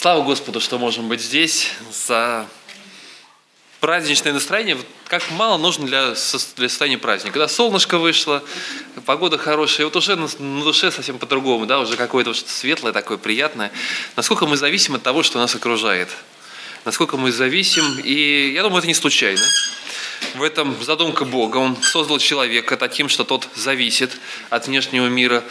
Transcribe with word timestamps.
Слава 0.00 0.22
Господу, 0.22 0.60
что 0.60 0.78
можем 0.78 1.08
быть 1.08 1.20
здесь 1.20 1.72
за 1.90 2.46
праздничное 3.80 4.32
настроение. 4.32 4.78
Как 5.08 5.28
мало 5.32 5.58
нужно 5.58 5.88
для, 5.88 6.10
для 6.10 6.14
состояния 6.68 6.98
праздника. 6.98 7.32
Когда 7.32 7.48
солнышко 7.48 7.98
вышло, 7.98 8.44
погода 9.06 9.38
хорошая, 9.38 9.80
и 9.80 9.84
вот 9.86 9.96
уже 9.96 10.14
на, 10.14 10.28
на 10.38 10.62
душе 10.62 10.92
совсем 10.92 11.18
по-другому, 11.18 11.66
да, 11.66 11.80
уже 11.80 11.96
какое-то 11.96 12.32
что-то 12.32 12.52
светлое, 12.52 12.92
такое 12.92 13.18
приятное. 13.18 13.72
Насколько 14.14 14.46
мы 14.46 14.56
зависим 14.56 14.94
от 14.94 15.02
того, 15.02 15.24
что 15.24 15.40
нас 15.40 15.56
окружает. 15.56 16.10
Насколько 16.84 17.16
мы 17.16 17.32
зависим, 17.32 17.98
и 17.98 18.52
я 18.54 18.62
думаю, 18.62 18.78
это 18.78 18.86
не 18.86 18.94
случайно. 18.94 19.42
В 20.36 20.44
этом 20.44 20.80
задумка 20.80 21.24
Бога. 21.24 21.56
Он 21.56 21.76
создал 21.82 22.20
человека 22.20 22.76
таким, 22.76 23.08
что 23.08 23.24
тот 23.24 23.48
зависит 23.56 24.16
от 24.48 24.68
внешнего 24.68 25.08
мира, 25.08 25.42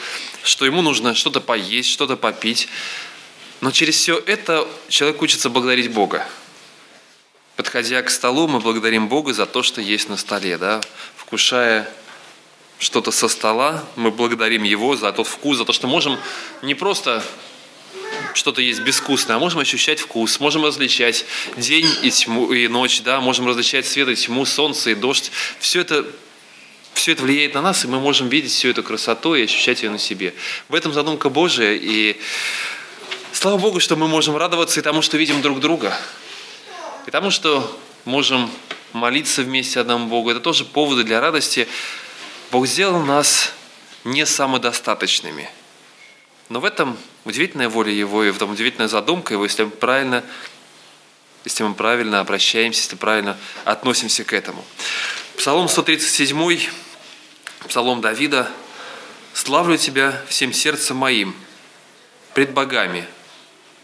что 0.43 0.66
ему 0.66 0.82
нужно 0.82 1.16
что-то 1.16 1.41
поесть, 1.41 1.89
что-то 1.89 2.16
попить. 2.16 2.70
Но 3.61 3.71
через 3.71 3.95
все 3.95 4.17
это 4.17 4.67
человек 4.87 5.21
учится 5.21 5.49
благодарить 5.49 5.91
Бога. 5.91 6.27
Подходя 7.55 8.02
к 8.03 8.09
столу, 8.09 8.48
мы 8.48 8.59
благодарим 8.59 9.07
Бога 9.07 9.34
за 9.34 9.48
то, 9.48 9.63
что 9.63 9.81
есть 9.81 10.09
на 10.09 10.17
столе. 10.17 10.57
Да? 10.57 10.79
Вкушая 11.15 11.89
что-то 12.77 13.12
со 13.12 13.27
стола, 13.27 13.84
мы 13.95 14.12
благодарим 14.12 14.63
Его 14.63 14.95
за 14.95 15.12
тот 15.12 15.27
вкус, 15.27 15.57
за 15.57 15.65
то, 15.65 15.73
что 15.73 15.88
можем 15.88 16.20
не 16.62 16.75
просто 16.75 17.23
что-то 18.34 18.62
есть 18.62 18.81
безвкусное, 18.81 19.38
а 19.38 19.39
можем 19.39 19.59
ощущать 19.59 19.99
вкус, 19.99 20.39
можем 20.39 20.63
различать 20.63 21.26
день 21.57 21.89
и, 22.03 22.12
тьму, 22.12 22.53
и 22.53 22.67
ночь, 22.67 23.01
да, 23.01 23.20
можем 23.20 23.48
различать 23.48 23.87
свет 23.87 24.07
и 24.09 24.15
тьму, 24.15 24.45
солнце 24.45 24.91
и 24.91 24.95
дождь. 24.95 25.31
Все 25.59 25.81
это, 25.81 26.05
все 26.93 27.13
это 27.13 27.23
влияет 27.23 27.55
на 27.55 27.63
нас, 27.63 27.84
и 27.84 27.87
мы 27.87 27.99
можем 27.99 28.29
видеть 28.29 28.51
всю 28.51 28.70
эту 28.70 28.84
красоту 28.84 29.34
и 29.34 29.43
ощущать 29.43 29.81
ее 29.81 29.89
на 29.89 29.98
себе. 29.98 30.35
В 30.70 30.76
этом 30.76 30.93
задумка 30.93 31.29
Божия, 31.29 31.73
и 31.73 32.17
Слава 33.40 33.59
Богу, 33.59 33.80
что 33.80 33.96
мы 33.96 34.08
можем 34.08 34.36
радоваться 34.36 34.80
и 34.80 34.84
тому, 34.84 35.04
что 35.04 35.16
видим 35.16 35.44
друг 35.44 35.59
друга, 35.59 35.96
и 37.05 37.12
тому, 37.12 37.30
что 37.30 37.80
можем 38.04 38.49
молиться 38.94 39.44
вместе 39.44 39.79
одному 39.79 40.07
Богу. 40.07 40.32
Это 40.32 40.40
тоже 40.40 40.66
поводы 40.66 41.04
для 41.04 41.21
радости. 41.21 41.68
Бог 42.49 42.66
сделал 42.66 43.04
нас 43.04 43.54
не 44.04 44.26
самодостаточными. 44.26 45.52
Но 46.49 46.60
в 46.60 46.66
этом 46.66 46.98
удивительная 47.26 47.70
воля 47.70 47.91
Его 47.91 48.24
и 48.24 48.32
в 48.32 48.38
этом 48.38 48.49
удивительная 48.49 48.88
задумка 48.88 49.35
Его, 49.35 49.44
если 49.44 49.66
мы 49.66 49.70
правильно, 49.70 50.24
если 51.46 51.62
мы 51.62 51.76
правильно 51.76 52.22
обращаемся, 52.22 52.82
если 52.82 52.96
правильно 52.96 53.38
относимся 53.66 54.24
к 54.24 54.34
этому. 54.34 54.66
Псалом 55.38 55.70
137, 55.70 56.60
Псалом 57.68 58.01
Давида. 58.01 58.49
«Славлю 59.35 59.77
Тебя 59.77 60.24
всем 60.27 60.54
сердцем 60.54 60.98
моим, 60.98 61.35
пред 62.34 62.51
богами, 62.51 63.05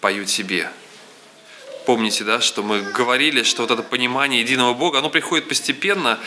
пою 0.04 0.26
тебе. 0.26 0.70
Помните, 1.86 2.26
да, 2.26 2.42
что 2.42 2.62
мы 2.62 2.82
говорили, 2.82 3.44
что 3.44 3.62
вот 3.62 3.72
это 3.72 3.84
понимание 3.84 4.42
единого 4.42 4.74
Бога, 4.74 5.00
оно 5.00 5.10
приходит 5.10 5.48
постепенно, 5.48 6.20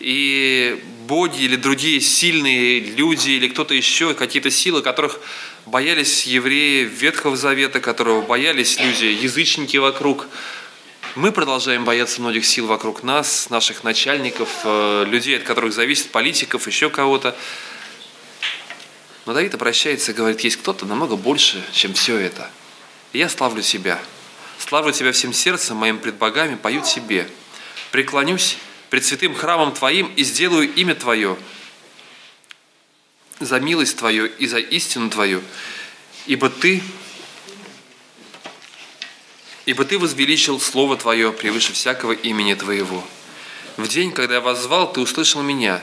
и 0.00 0.78
боги 1.06 1.44
или 1.44 1.56
другие 1.56 2.02
сильные 2.02 2.80
люди 2.80 3.30
или 3.30 3.48
кто-то 3.48 3.72
еще, 3.72 4.12
какие-то 4.12 4.50
силы, 4.50 4.82
которых 4.82 5.18
боялись 5.64 6.26
евреи 6.26 6.84
Ветхого 6.84 7.34
Завета, 7.38 7.80
которого 7.80 8.20
боялись 8.20 8.78
люди, 8.78 9.06
язычники 9.06 9.78
вокруг, 9.78 10.26
мы 11.14 11.32
продолжаем 11.32 11.86
бояться 11.86 12.20
многих 12.20 12.44
сил 12.44 12.66
вокруг 12.66 13.02
нас, 13.02 13.48
наших 13.48 13.82
начальников, 13.82 14.50
э, 14.64 15.06
людей, 15.08 15.38
от 15.38 15.44
которых 15.44 15.72
зависит 15.72 16.10
политиков, 16.10 16.66
еще 16.66 16.90
кого-то. 16.90 17.34
Но 19.24 19.32
Давид 19.32 19.54
обращается 19.54 20.12
и 20.12 20.14
говорит, 20.14 20.40
есть 20.40 20.56
кто-то 20.56 20.84
намного 20.84 21.16
больше, 21.16 21.64
чем 21.72 21.94
все 21.94 22.18
это– 22.18 22.50
я 23.12 23.28
славлю 23.28 23.62
Тебя. 23.62 24.00
Славлю 24.58 24.92
Тебя 24.92 25.12
всем 25.12 25.32
сердцем 25.32 25.76
моим 25.76 25.98
пред 25.98 26.14
богами, 26.16 26.56
пою 26.56 26.82
Тебе. 26.82 27.28
Преклонюсь 27.90 28.56
пред 28.90 29.04
святым 29.04 29.34
храмом 29.34 29.72
Твоим 29.72 30.12
и 30.14 30.24
сделаю 30.24 30.72
имя 30.74 30.94
Твое 30.94 31.36
за 33.40 33.60
милость 33.60 33.96
Твою 33.98 34.26
и 34.26 34.46
за 34.46 34.58
истину 34.58 35.10
Твою, 35.10 35.42
ибо 36.26 36.48
Ты 36.48 36.82
Ибо 39.64 39.84
Ты 39.84 39.98
возвеличил 39.98 40.60
Слово 40.60 40.96
Твое 40.96 41.32
превыше 41.32 41.72
всякого 41.72 42.12
имени 42.12 42.54
Твоего. 42.54 43.04
В 43.76 43.86
день, 43.88 44.12
когда 44.12 44.34
я 44.34 44.40
воззвал, 44.40 44.92
Ты 44.92 45.00
услышал 45.00 45.42
меня 45.42 45.82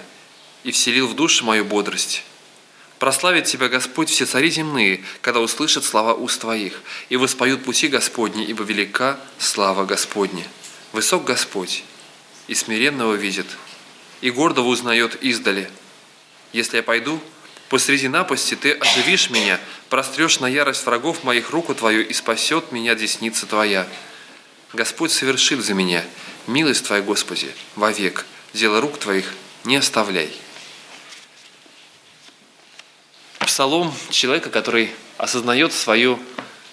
и 0.63 0.71
вселил 0.71 1.07
в 1.07 1.15
душу 1.15 1.45
мою 1.45 1.63
бодрость. 1.63 2.23
Прославит 2.99 3.45
Тебя 3.45 3.69
Господь 3.69 4.09
все 4.09 4.25
цари 4.25 4.49
земные, 4.51 5.01
когда 5.21 5.39
услышат 5.39 5.85
слова 5.85 6.13
уст 6.13 6.41
Твоих, 6.41 6.81
и 7.07 7.15
воспоют 7.15 7.63
пути 7.63 7.87
Господни, 7.87 8.45
ибо 8.45 8.65
велика 8.65 9.17
слава 9.39 9.85
Господня. 9.85 10.45
Высок 10.91 11.23
Господь, 11.23 11.85
и 12.47 12.55
смиренного 12.55 13.13
видит, 13.13 13.47
и 14.19 14.29
гордого 14.31 14.67
узнает 14.67 15.15
издали. 15.23 15.69
Если 16.51 16.77
я 16.77 16.83
пойду, 16.83 17.21
посреди 17.69 18.09
напасти 18.09 18.55
Ты 18.55 18.73
оживишь 18.73 19.29
меня, 19.29 19.61
прострешь 19.87 20.41
на 20.41 20.47
ярость 20.47 20.85
врагов 20.85 21.23
моих 21.23 21.51
руку 21.51 21.73
Твою, 21.73 22.05
и 22.05 22.11
спасет 22.11 22.73
меня 22.73 22.95
десница 22.95 23.45
Твоя. 23.45 23.87
Господь 24.73 25.13
совершил 25.13 25.61
за 25.61 25.73
меня, 25.73 26.03
милость 26.47 26.85
Твоя, 26.85 27.01
Господи, 27.01 27.47
вовек, 27.77 28.25
дело 28.53 28.81
рук 28.81 28.97
Твоих 28.97 29.33
не 29.63 29.77
оставляй 29.77 30.29
псалом 33.59 33.93
человека, 34.09 34.49
который 34.49 34.89
осознает 35.17 35.73
свою 35.73 36.17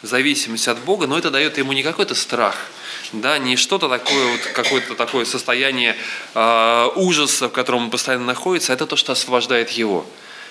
зависимость 0.03 0.69
от 0.69 0.79
Бога, 0.79 1.09
но 1.09 1.19
это 1.19 1.33
дает 1.33 1.59
ему 1.59 1.73
не 1.73 1.83
какой-то 1.83 2.15
страх, 2.15 2.55
да, 3.13 3.39
не 3.39 3.57
что-то 3.57 3.89
такое, 3.89 4.25
вот 4.31 4.41
какое-то 4.55 4.95
такое 4.95 5.25
состояние 5.25 5.97
э, 6.33 6.89
ужаса, 6.95 7.49
в 7.49 7.53
котором 7.53 7.87
он 7.87 7.91
постоянно 7.91 8.25
находится, 8.25 8.73
а 8.73 8.77
это 8.77 8.87
то, 8.87 8.95
что 8.95 9.11
освобождает 9.11 9.71
его. 9.71 10.07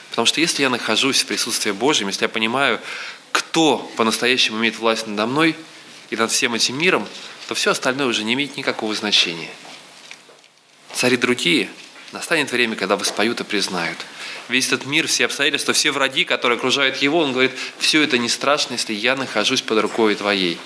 Потому 0.09 0.25
что 0.25 0.41
если 0.41 0.61
я 0.61 0.69
нахожусь 0.69 1.21
в 1.21 1.25
присутствии 1.25 1.71
Божьем, 1.71 2.07
если 2.09 2.25
я 2.25 2.29
понимаю, 2.29 2.81
кто 3.31 3.77
по-настоящему 3.95 4.57
имеет 4.57 4.77
власть 4.77 5.07
надо 5.07 5.27
мной 5.27 5.55
и 6.09 6.17
над 6.17 6.33
всем 6.33 6.53
этим 6.53 6.77
миром, 6.77 7.07
то 7.47 7.55
все 7.55 7.71
остальное 7.71 8.07
уже 8.07 8.25
не 8.25 8.33
имеет 8.33 8.57
никакого 8.57 8.93
значения. 8.93 9.51
Цари 10.93 11.15
другие, 11.15 11.69
настанет 12.11 12.51
время, 12.51 12.75
когда 12.75 12.97
воспоют 12.97 13.39
и 13.39 13.45
признают– 13.45 13.99
весь 14.47 14.67
этот 14.67 14.85
мир, 14.85 15.07
все 15.07 15.25
обстоятельства, 15.25 15.73
все 15.73 15.91
враги, 15.91 16.25
которые 16.25 16.57
окружают 16.57 16.97
его, 16.97 17.19
он 17.19 17.31
говорит, 17.31 17.51
все 17.77 18.01
это 18.01 18.17
не 18.17 18.29
страшно, 18.29 18.73
если 18.73 18.93
я 18.93 19.15
нахожусь 19.15 19.61
под 19.61 19.79
рукой 19.79 20.15
твоей. 20.15 20.57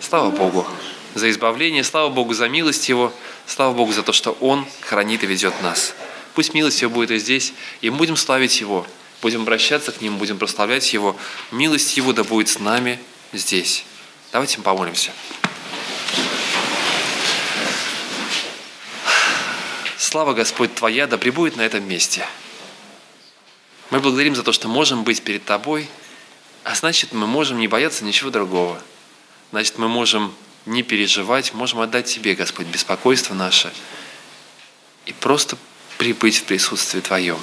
Слава 0.00 0.30
Богу 0.30 0.66
за 1.14 1.30
избавление, 1.30 1.84
слава 1.84 2.10
Богу 2.10 2.34
за 2.34 2.48
милость 2.48 2.88
Его, 2.88 3.12
слава 3.46 3.72
Богу 3.72 3.92
за 3.92 4.02
то, 4.02 4.12
что 4.12 4.32
Он 4.40 4.66
хранит 4.80 5.22
и 5.22 5.26
ведет 5.26 5.54
нас. 5.62 5.94
Пусть 6.34 6.54
милость 6.54 6.82
Его 6.82 6.92
будет 6.92 7.10
и 7.12 7.18
здесь, 7.18 7.52
и 7.80 7.90
будем 7.90 8.16
славить 8.16 8.60
Его, 8.60 8.86
будем 9.22 9.42
обращаться 9.42 9.92
к 9.92 10.00
Нему, 10.00 10.18
будем 10.18 10.38
прославлять 10.38 10.92
Его. 10.92 11.16
Милость 11.52 11.96
Его 11.96 12.12
да 12.12 12.24
будет 12.24 12.48
с 12.48 12.58
нами 12.58 12.98
здесь. 13.32 13.84
Давайте 14.32 14.60
помолимся. 14.60 15.12
Слава 19.96 20.34
Господь 20.34 20.74
Твоя 20.74 21.06
да 21.06 21.16
пребудет 21.16 21.56
на 21.56 21.62
этом 21.62 21.88
месте. 21.88 22.26
Мы 23.90 24.00
благодарим 24.00 24.34
за 24.34 24.42
то, 24.42 24.52
что 24.52 24.68
можем 24.68 25.04
быть 25.04 25.22
перед 25.22 25.44
Тобой, 25.44 25.88
а 26.64 26.74
значит, 26.74 27.12
мы 27.12 27.26
можем 27.26 27.58
не 27.58 27.68
бояться 27.68 28.04
ничего 28.04 28.30
другого. 28.30 28.80
Значит, 29.50 29.78
мы 29.78 29.88
можем 29.88 30.34
не 30.66 30.82
переживать, 30.82 31.52
можем 31.52 31.80
отдать 31.80 32.06
Тебе, 32.06 32.34
Господь, 32.34 32.66
беспокойство 32.66 33.34
наше 33.34 33.72
и 35.06 35.12
просто 35.12 35.58
прибыть 35.98 36.38
в 36.38 36.44
присутствии 36.44 37.00
Твоем. 37.00 37.38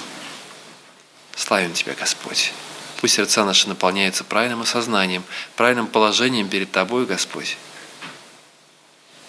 Славим 1.36 1.74
Тебя, 1.74 1.94
Господь. 1.94 2.52
Пусть 3.00 3.16
сердца 3.16 3.46
наши 3.46 3.68
наполняются 3.68 4.24
правильным 4.24 4.62
осознанием, 4.62 5.24
правильным 5.56 5.88
положением 5.88 6.50
перед 6.50 6.72
Тобой, 6.72 7.06
Господь. 7.06 7.58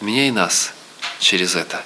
Меняй 0.01 0.31
нас 0.31 0.73
через 1.21 1.55
это, 1.55 1.85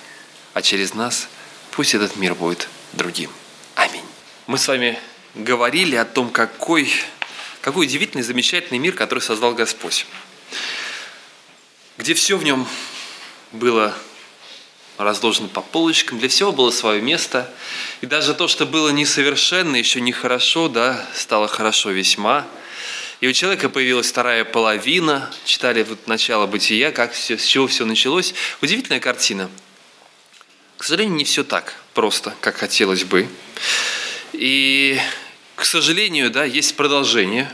а 0.54 0.62
через 0.62 0.94
нас 0.94 1.28
пусть 1.72 1.94
этот 1.94 2.16
мир 2.16 2.34
будет 2.34 2.68
другим. 2.92 3.30
Аминь. 3.74 4.04
Мы 4.46 4.58
с 4.58 4.66
вами 4.68 4.98
говорили 5.36 5.96
о 5.96 6.04
том, 6.04 6.30
какой, 6.30 6.90
какой 7.60 7.86
удивительный, 7.86 8.22
замечательный 8.22 8.78
мир, 8.78 8.94
который 8.94 9.20
создал 9.20 9.54
Господь. 9.54 10.06
Где 11.98 12.14
все 12.14 12.36
в 12.36 12.44
нем 12.44 12.66
было 13.52 13.94
разложено 14.98 15.48
по 15.48 15.60
полочкам, 15.60 16.18
для 16.18 16.28
всего 16.28 16.52
было 16.52 16.70
свое 16.70 17.02
место. 17.02 17.52
И 18.00 18.06
даже 18.06 18.34
то, 18.34 18.48
что 18.48 18.66
было 18.66 18.88
несовершенно, 18.88 19.76
еще 19.76 20.00
нехорошо, 20.00 20.68
да, 20.68 21.06
стало 21.14 21.48
хорошо 21.48 21.90
весьма. 21.90 22.46
И 23.20 23.28
у 23.28 23.32
человека 23.32 23.68
появилась 23.68 24.08
вторая 24.08 24.44
половина. 24.44 25.30
Читали 25.44 25.82
вот 25.82 26.06
начало 26.06 26.46
бытия, 26.46 26.92
как 26.92 27.12
все, 27.12 27.38
с 27.38 27.44
чего 27.44 27.66
все 27.66 27.84
началось. 27.84 28.34
Удивительная 28.60 29.00
картина. 29.00 29.50
К 30.76 30.84
сожалению, 30.84 31.16
не 31.16 31.24
все 31.24 31.44
так 31.44 31.74
просто, 31.94 32.34
как 32.40 32.56
хотелось 32.56 33.04
бы. 33.04 33.28
И 34.34 35.00
к 35.56 35.64
сожалению, 35.64 36.30
да, 36.30 36.44
есть 36.44 36.76
продолжение. 36.76 37.50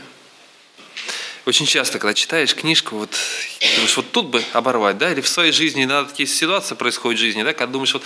Очень 1.45 1.65
часто, 1.65 1.99
когда 1.99 2.13
читаешь 2.13 2.53
книжку, 2.53 2.97
вот 2.97 3.17
думаешь, 3.75 3.97
вот 3.97 4.11
тут 4.11 4.27
бы 4.27 4.43
оборвать, 4.53 4.97
да, 4.97 5.11
или 5.11 5.21
в 5.21 5.27
своей 5.27 5.51
жизни 5.51 5.85
иногда 5.85 6.09
такие 6.09 6.27
ситуации 6.27 6.75
происходят 6.75 7.17
в 7.17 7.21
жизни, 7.21 7.43
да, 7.43 7.53
когда 7.53 7.71
думаешь, 7.71 7.93
вот 7.93 8.03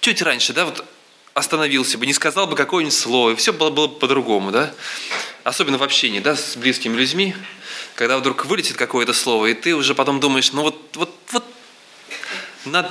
чуть 0.00 0.22
раньше, 0.22 0.52
да, 0.52 0.66
вот 0.66 0.84
остановился 1.34 1.96
бы, 1.96 2.06
не 2.06 2.12
сказал 2.12 2.46
бы 2.46 2.56
какое-нибудь 2.56 2.96
слово, 2.96 3.30
и 3.30 3.34
все 3.34 3.52
было, 3.52 3.70
было 3.70 3.88
по-другому, 3.88 4.52
да. 4.52 4.74
Особенно 5.44 5.78
в 5.78 5.82
общении, 5.82 6.20
да, 6.20 6.36
с 6.36 6.56
близкими 6.56 6.94
людьми, 6.94 7.34
когда 7.94 8.18
вдруг 8.18 8.44
вылетит 8.44 8.76
какое-то 8.76 9.14
слово, 9.14 9.46
и 9.46 9.54
ты 9.54 9.74
уже 9.74 9.94
потом 9.94 10.20
думаешь, 10.20 10.52
ну 10.52 10.62
вот, 10.62 10.96
вот, 10.96 11.14
вот, 11.32 11.44
надо 12.66 12.90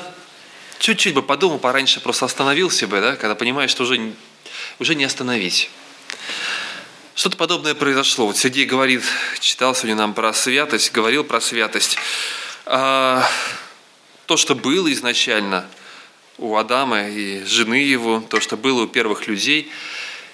чуть-чуть 0.80 1.14
бы 1.14 1.22
подумал 1.22 1.60
пораньше, 1.60 2.00
просто 2.00 2.26
остановился 2.26 2.88
бы, 2.88 3.00
да, 3.00 3.16
когда 3.16 3.36
понимаешь, 3.36 3.70
что 3.70 3.84
уже, 3.84 4.14
уже 4.80 4.96
не 4.96 5.06
остановить. 5.06 5.70
Что-то 7.14 7.38
подобное 7.38 7.76
произошло. 7.76 8.28
Вот 8.28 8.38
Сергей 8.38 8.66
говорит, 8.66 9.04
читал 9.40 9.76
сегодня 9.76 9.96
нам 9.96 10.14
про 10.14 10.34
святость, 10.34 10.92
говорил 10.92 11.24
про 11.24 11.42
святость. 11.42 11.98
А, 12.66 13.28
то, 14.26 14.38
что 14.38 14.56
было 14.56 14.92
изначально 14.94 15.66
у 16.38 16.56
Адама 16.56 17.10
и 17.10 17.44
жены 17.44 17.84
его, 17.84 18.24
то, 18.30 18.40
что 18.40 18.58
было 18.58 18.84
у 18.84 18.88
первых 18.88 19.28
людей, 19.28 19.72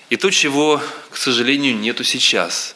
и 0.09 0.17
то, 0.17 0.29
чего, 0.29 0.81
к 1.09 1.17
сожалению, 1.17 1.75
нету 1.75 2.03
сейчас. 2.03 2.75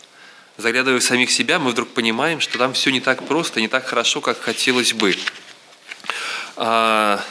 Заглядывая 0.57 0.99
в 0.99 1.03
самих 1.03 1.31
себя, 1.31 1.59
мы 1.59 1.71
вдруг 1.71 1.89
понимаем, 1.89 2.41
что 2.41 2.57
там 2.57 2.73
все 2.73 2.89
не 2.89 2.99
так 3.01 3.25
просто, 3.27 3.61
не 3.61 3.67
так 3.67 3.85
хорошо, 3.85 4.19
как 4.19 4.41
хотелось 4.41 4.93
бы. 4.93 5.15
А, 6.55 7.23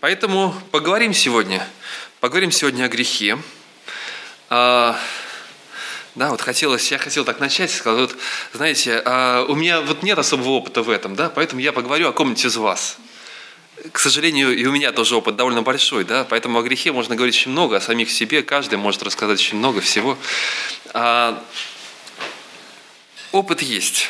Поэтому 0.00 0.54
поговорим 0.70 1.12
сегодня. 1.12 1.66
Поговорим 2.20 2.52
сегодня 2.52 2.84
о 2.84 2.88
грехе. 2.88 3.36
А, 4.48 4.96
да, 6.18 6.30
вот 6.30 6.40
хотелось, 6.40 6.90
я 6.90 6.98
хотел 6.98 7.24
так 7.24 7.38
начать, 7.38 7.70
сказал, 7.70 8.00
вот, 8.00 8.16
знаете, 8.52 9.00
а, 9.04 9.44
у 9.48 9.54
меня 9.54 9.80
вот 9.80 10.02
нет 10.02 10.18
особого 10.18 10.50
опыта 10.50 10.82
в 10.82 10.90
этом, 10.90 11.14
да, 11.14 11.30
поэтому 11.30 11.60
я 11.60 11.72
поговорю 11.72 12.08
о 12.08 12.12
ком-нибудь 12.12 12.44
из 12.44 12.56
вас. 12.56 12.98
К 13.92 14.00
сожалению, 14.00 14.56
и 14.56 14.66
у 14.66 14.72
меня 14.72 14.90
тоже 14.90 15.14
опыт 15.14 15.36
довольно 15.36 15.62
большой, 15.62 16.02
да, 16.02 16.24
поэтому 16.24 16.58
о 16.58 16.62
грехе 16.62 16.90
можно 16.90 17.14
говорить 17.14 17.36
очень 17.36 17.52
много, 17.52 17.76
о 17.76 17.80
самих 17.80 18.10
себе, 18.10 18.42
каждый 18.42 18.78
может 18.78 19.04
рассказать 19.04 19.38
очень 19.38 19.58
много 19.58 19.80
всего. 19.80 20.18
А, 20.92 21.40
опыт 23.30 23.62
есть. 23.62 24.08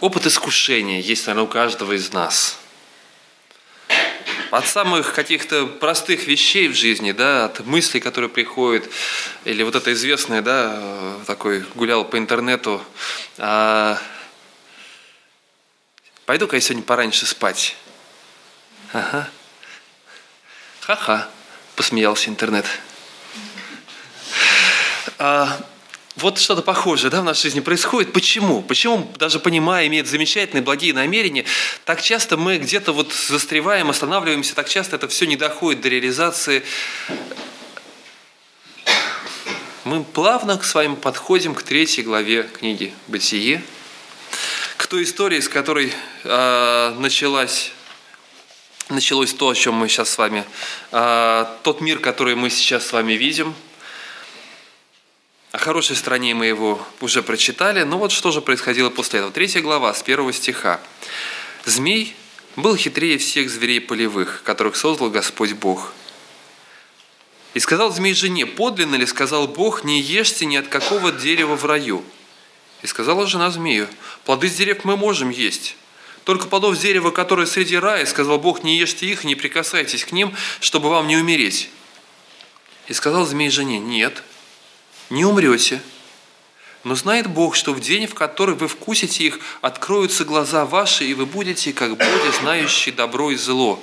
Опыт 0.00 0.26
искушения 0.26 1.00
есть, 1.00 1.26
наверное, 1.26 1.46
у 1.46 1.48
каждого 1.48 1.92
из 1.94 2.12
нас. 2.12 2.58
От 4.54 4.68
самых 4.68 5.14
каких-то 5.14 5.66
простых 5.66 6.28
вещей 6.28 6.68
в 6.68 6.74
жизни, 6.74 7.10
да, 7.10 7.46
от 7.46 7.66
мыслей, 7.66 7.98
которые 7.98 8.30
приходят, 8.30 8.88
или 9.44 9.64
вот 9.64 9.74
это 9.74 9.92
известное, 9.92 10.42
да, 10.42 11.16
такой 11.26 11.64
гулял 11.74 12.04
по 12.04 12.16
интернету, 12.18 12.80
а, 13.36 13.98
пойду-ка 16.24 16.54
я 16.54 16.60
сегодня 16.60 16.84
пораньше 16.84 17.26
спать. 17.26 17.74
Ага. 18.92 19.28
Ха-ха, 20.82 21.28
посмеялся 21.74 22.30
интернет. 22.30 22.66
А, 25.18 25.58
вот 26.16 26.38
что-то 26.38 26.62
похожее 26.62 27.10
да, 27.10 27.22
в 27.22 27.24
нашей 27.24 27.44
жизни 27.44 27.60
происходит. 27.60 28.12
Почему? 28.12 28.62
Почему, 28.62 29.10
даже 29.18 29.40
понимая, 29.40 29.86
имеет 29.88 30.06
замечательные, 30.06 30.62
благие 30.62 30.94
намерения, 30.94 31.44
так 31.84 32.00
часто 32.02 32.36
мы 32.36 32.58
где-то 32.58 32.92
вот 32.92 33.12
застреваем, 33.12 33.90
останавливаемся, 33.90 34.54
так 34.54 34.68
часто 34.68 34.96
это 34.96 35.08
все 35.08 35.26
не 35.26 35.36
доходит 35.36 35.80
до 35.80 35.88
реализации. 35.88 36.62
Мы 39.82 40.04
плавно 40.04 40.60
с 40.62 40.74
вами 40.74 40.94
подходим 40.94 41.54
к 41.54 41.62
третьей 41.62 42.04
главе 42.04 42.44
книги 42.44 42.94
«Бытие», 43.08 43.62
к 44.76 44.86
той 44.86 45.02
истории, 45.02 45.40
с 45.40 45.48
которой 45.48 45.92
э, 46.22 46.94
началась 46.98 47.72
началось 48.90 49.32
то, 49.32 49.48
о 49.48 49.54
чем 49.54 49.74
мы 49.74 49.88
сейчас 49.88 50.10
с 50.10 50.18
вами, 50.18 50.44
э, 50.92 51.46
тот 51.62 51.80
мир, 51.80 51.98
который 51.98 52.34
мы 52.34 52.50
сейчас 52.50 52.86
с 52.86 52.92
вами 52.92 53.14
видим– 53.14 53.54
о 55.54 55.58
хорошей 55.58 55.94
стороне 55.94 56.34
мы 56.34 56.46
его 56.46 56.84
уже 57.00 57.22
прочитали, 57.22 57.84
но 57.84 57.96
вот 57.96 58.10
что 58.10 58.32
же 58.32 58.40
происходило 58.40 58.90
после 58.90 59.20
этого. 59.20 59.32
Третья 59.32 59.60
глава 59.60 59.94
с 59.94 60.02
первого 60.02 60.32
стиха. 60.32 60.80
«Змей 61.64 62.16
был 62.56 62.74
хитрее 62.74 63.18
всех 63.18 63.48
зверей 63.48 63.80
полевых, 63.80 64.42
которых 64.42 64.74
создал 64.74 65.10
Господь 65.10 65.52
Бог. 65.52 65.92
И 67.54 67.60
сказал 67.60 67.92
змей 67.92 68.14
жене, 68.14 68.46
подлинно 68.46 68.96
ли, 68.96 69.06
сказал 69.06 69.46
Бог, 69.46 69.84
не 69.84 70.00
ешьте 70.00 70.44
ни 70.44 70.56
от 70.56 70.66
какого 70.66 71.12
дерева 71.12 71.56
в 71.56 71.64
раю. 71.64 72.02
И 72.82 72.88
сказала 72.88 73.24
жена 73.28 73.52
змею, 73.52 73.86
плоды 74.24 74.48
с 74.48 74.56
дерев 74.56 74.84
мы 74.84 74.96
можем 74.96 75.30
есть, 75.30 75.76
только 76.24 76.48
плодов 76.48 76.76
дерева, 76.76 77.12
которые 77.12 77.46
среди 77.46 77.76
рая, 77.76 78.06
сказал 78.06 78.40
Бог, 78.40 78.64
не 78.64 78.76
ешьте 78.76 79.06
их, 79.06 79.22
не 79.22 79.36
прикасайтесь 79.36 80.04
к 80.04 80.10
ним, 80.10 80.34
чтобы 80.58 80.88
вам 80.88 81.06
не 81.06 81.16
умереть. 81.16 81.70
И 82.88 82.92
сказал 82.92 83.24
змей 83.24 83.50
жене, 83.50 83.78
нет, 83.78 84.24
не 85.10 85.24
умрете. 85.24 85.82
Но 86.84 86.94
знает 86.94 87.26
Бог, 87.28 87.56
что 87.56 87.72
в 87.72 87.80
день, 87.80 88.06
в 88.06 88.14
который 88.14 88.54
вы 88.54 88.68
вкусите 88.68 89.24
их, 89.24 89.38
откроются 89.62 90.24
глаза 90.24 90.66
ваши, 90.66 91.04
и 91.04 91.14
вы 91.14 91.24
будете, 91.24 91.72
как 91.72 91.96
боги, 91.96 92.38
знающие 92.40 92.94
добро 92.94 93.30
и 93.30 93.36
зло. 93.36 93.82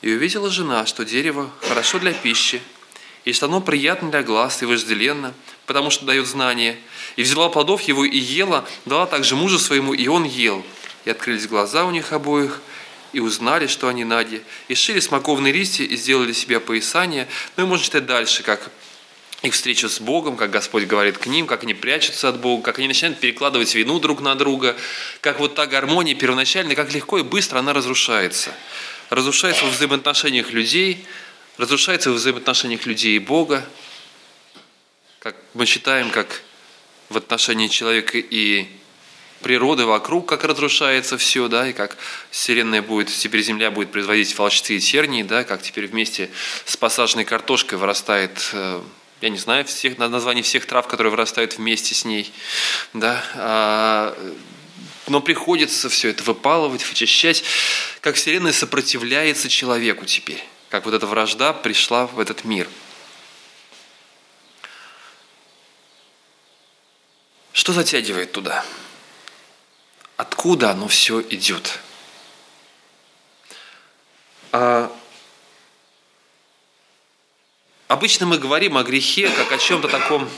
И 0.00 0.12
увидела 0.12 0.50
жена, 0.50 0.86
что 0.86 1.04
дерево 1.04 1.50
хорошо 1.62 1.98
для 1.98 2.12
пищи, 2.12 2.62
и 3.24 3.32
что 3.32 3.46
оно 3.46 3.60
приятно 3.60 4.10
для 4.10 4.22
глаз 4.22 4.62
и 4.62 4.66
вожделенно, 4.66 5.34
потому 5.66 5.90
что 5.90 6.04
дает 6.04 6.26
знание. 6.26 6.78
И 7.16 7.22
взяла 7.22 7.48
плодов 7.48 7.80
его 7.82 8.04
и 8.04 8.18
ела, 8.18 8.68
дала 8.84 9.06
также 9.06 9.34
мужу 9.34 9.58
своему, 9.58 9.94
и 9.94 10.06
он 10.06 10.24
ел. 10.24 10.64
И 11.04 11.10
открылись 11.10 11.48
глаза 11.48 11.84
у 11.86 11.90
них 11.90 12.12
обоих, 12.12 12.60
и 13.12 13.20
узнали, 13.20 13.66
что 13.66 13.88
они 13.88 14.04
нади, 14.04 14.42
и 14.68 14.74
шили 14.74 15.00
смоковные 15.00 15.52
листья, 15.52 15.84
и 15.84 15.96
сделали 15.96 16.32
себе 16.32 16.60
поясание. 16.60 17.26
Ну 17.56 17.64
и 17.64 17.66
можно 17.66 17.84
читать 17.84 18.06
дальше, 18.06 18.42
как 18.42 18.70
их 19.44 19.54
встречу 19.54 19.88
с 19.88 20.00
Богом, 20.00 20.36
как 20.36 20.50
Господь 20.50 20.84
говорит 20.84 21.18
к 21.18 21.26
ним, 21.26 21.46
как 21.46 21.62
они 21.62 21.74
прячутся 21.74 22.28
от 22.28 22.40
Бога, 22.40 22.62
как 22.62 22.78
они 22.78 22.88
начинают 22.88 23.20
перекладывать 23.20 23.74
вину 23.74 24.00
друг 24.00 24.20
на 24.20 24.34
друга, 24.34 24.76
как 25.20 25.38
вот 25.38 25.54
та 25.54 25.66
гармония 25.66 26.14
первоначальная, 26.14 26.74
как 26.74 26.92
легко 26.92 27.18
и 27.18 27.22
быстро 27.22 27.58
она 27.58 27.72
разрушается. 27.72 28.54
Разрушается 29.10 29.64
во 29.64 29.70
взаимоотношениях 29.70 30.50
людей, 30.50 31.04
разрушается 31.58 32.10
во 32.10 32.16
взаимоотношениях 32.16 32.86
людей 32.86 33.16
и 33.16 33.18
Бога, 33.18 33.68
как 35.18 35.36
мы 35.54 35.66
читаем, 35.66 36.10
как 36.10 36.42
в 37.08 37.16
отношении 37.16 37.68
человека 37.68 38.18
и 38.18 38.66
природы 39.42 39.84
вокруг, 39.84 40.26
как 40.26 40.44
разрушается 40.44 41.18
все, 41.18 41.48
да, 41.48 41.68
и 41.68 41.74
как 41.74 41.98
Вселенная 42.30 42.80
будет, 42.80 43.08
теперь 43.08 43.42
Земля 43.42 43.70
будет 43.70 43.92
производить 43.92 44.36
волчцы 44.38 44.76
и 44.76 44.80
тернии, 44.80 45.22
да, 45.22 45.44
как 45.44 45.60
теперь 45.60 45.86
вместе 45.86 46.30
с 46.64 46.78
посаженной 46.78 47.26
картошкой 47.26 47.78
вырастает 47.78 48.50
э, 48.52 48.80
я 49.24 49.30
не 49.30 49.38
знаю 49.38 49.64
всех, 49.64 49.96
названий 49.96 50.42
всех 50.42 50.66
трав, 50.66 50.86
которые 50.86 51.10
вырастают 51.10 51.56
вместе 51.56 51.94
с 51.94 52.04
ней, 52.04 52.30
да, 52.92 53.24
а, 53.34 54.34
но 55.06 55.22
приходится 55.22 55.88
все 55.88 56.10
это 56.10 56.22
выпалывать, 56.24 56.86
вычищать, 56.86 57.42
как 58.02 58.16
Вселенная 58.16 58.52
сопротивляется 58.52 59.48
человеку 59.48 60.04
теперь, 60.04 60.44
как 60.68 60.84
вот 60.84 60.92
эта 60.92 61.06
вражда 61.06 61.54
пришла 61.54 62.06
в 62.06 62.20
этот 62.20 62.44
мир. 62.44 62.68
Что 67.54 67.72
затягивает 67.72 68.32
туда? 68.32 68.62
Откуда 70.18 70.72
оно 70.72 70.86
все 70.86 71.22
идет? 71.22 71.78
А 74.52 74.94
Обычно 77.88 78.24
мы 78.24 78.38
говорим 78.38 78.78
о 78.78 78.82
грехе 78.82 79.28
как 79.28 79.52
о 79.52 79.58
чем-то 79.58 79.88
таком, 79.88 80.28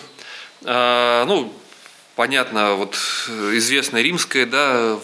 э, 0.62 1.24
ну, 1.28 1.54
понятно, 2.16 2.74
вот 2.74 2.96
известная 3.28 4.02
римская, 4.02 4.46
да, 4.46 4.98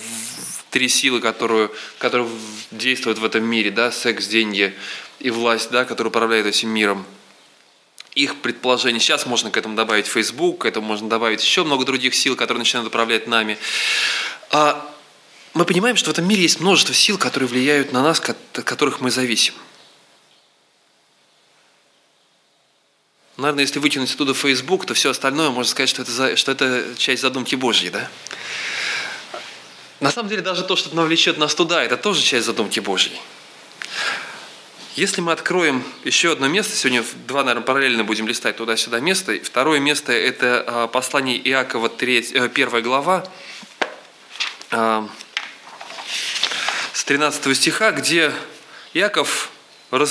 три 0.71 0.89
силы, 0.89 1.21
которые, 1.21 1.71
которые 1.99 2.29
действуют 2.73 3.19
в 3.19 3.25
этом 3.25 3.45
мире, 3.45 3.71
да, 3.71 3.93
секс, 3.93 4.27
деньги 4.27 4.75
и 5.21 5.31
власть, 5.31 5.71
да, 5.71 5.85
которые 5.85 6.09
управляют 6.11 6.47
этим 6.47 6.71
миром. 6.71 7.07
Их 8.17 8.37
предположение, 8.37 8.99
сейчас 8.99 9.25
можно 9.25 9.51
к 9.51 9.57
этому 9.57 9.77
добавить 9.77 10.07
Facebook, 10.07 10.63
к 10.63 10.65
этому 10.67 10.87
можно 10.87 11.09
добавить 11.09 11.43
еще 11.43 11.63
много 11.63 11.85
других 11.85 12.15
сил, 12.15 12.35
которые 12.35 12.59
начинают 12.59 12.89
управлять 12.89 13.29
нами. 13.29 13.57
А 14.51 14.93
мы 15.55 15.65
понимаем, 15.65 15.97
что 15.97 16.11
в 16.11 16.13
этом 16.13 16.27
мире 16.27 16.43
есть 16.43 16.59
множество 16.59 16.93
сил, 16.93 17.19
которые 17.19 17.49
влияют 17.49 17.93
на 17.93 18.03
нас, 18.03 18.21
от 18.21 18.65
которых 18.65 19.01
мы 19.01 19.11
зависим. 19.13 19.55
Наверное, 23.37 23.63
если 23.63 23.79
вытянуть 23.79 24.13
оттуда 24.13 24.35
Facebook, 24.35 24.85
то 24.85 24.95
все 24.95 25.11
остальное 25.11 25.51
можно 25.51 25.71
сказать, 25.71 25.89
что 25.89 26.03
это, 26.03 26.11
за, 26.11 26.37
что 26.37 26.53
это 26.53 26.85
часть 26.99 27.23
задумки 27.23 27.55
Божьей, 27.55 27.91
да? 27.91 28.11
На 30.01 30.11
самом 30.11 30.29
деле, 30.29 30.43
даже 30.43 30.65
то, 30.65 30.77
что 30.77 30.95
навлечет 30.95 31.39
нас 31.39 31.55
туда, 31.55 31.83
это 31.83 31.97
тоже 31.97 32.21
часть 32.21 32.45
задумки 32.45 32.81
Божьей. 32.81 33.19
Если 34.97 35.23
мы 35.23 35.33
откроем 35.33 35.83
еще 36.05 36.33
одно 36.33 36.49
место, 36.49 36.77
сегодня 36.77 37.03
два, 37.27 37.43
наверное, 37.45 37.65
параллельно 37.65 38.05
будем 38.05 38.29
листать 38.29 38.57
туда-сюда 38.57 39.01
место. 39.01 39.39
Второе 39.43 39.81
место– 39.81 40.13
это 40.13 40.65
а, 40.67 40.87
послание 40.87 41.39
Иакова, 41.49 41.89
3, 41.89 42.37
1 42.37 42.53
э, 42.55 42.81
глава, 42.83 43.27
а, 44.71 45.09
с 46.93 47.05
13 47.05 47.57
стиха, 47.57 47.93
где 47.93 48.35
Иаков 48.93 49.52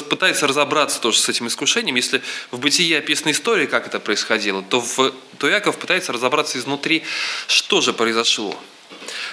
пытается 0.08 0.48
разобраться 0.48 1.02
тоже 1.02 1.20
с 1.20 1.30
этим 1.30 1.48
искушением. 1.48 1.96
Если 1.96 2.22
в 2.52 2.60
бытии 2.60 2.94
описана 2.94 3.32
история, 3.32 3.68
как 3.68 3.88
это 3.88 4.00
происходило, 4.00 4.62
то, 4.62 4.80
в, 4.82 5.14
то 5.38 5.50
Иаков 5.50 5.78
пытается 5.78 6.14
разобраться 6.14 6.58
изнутри, 6.58 7.04
что 7.48 7.82
же 7.82 7.94
произошло. 7.94 8.56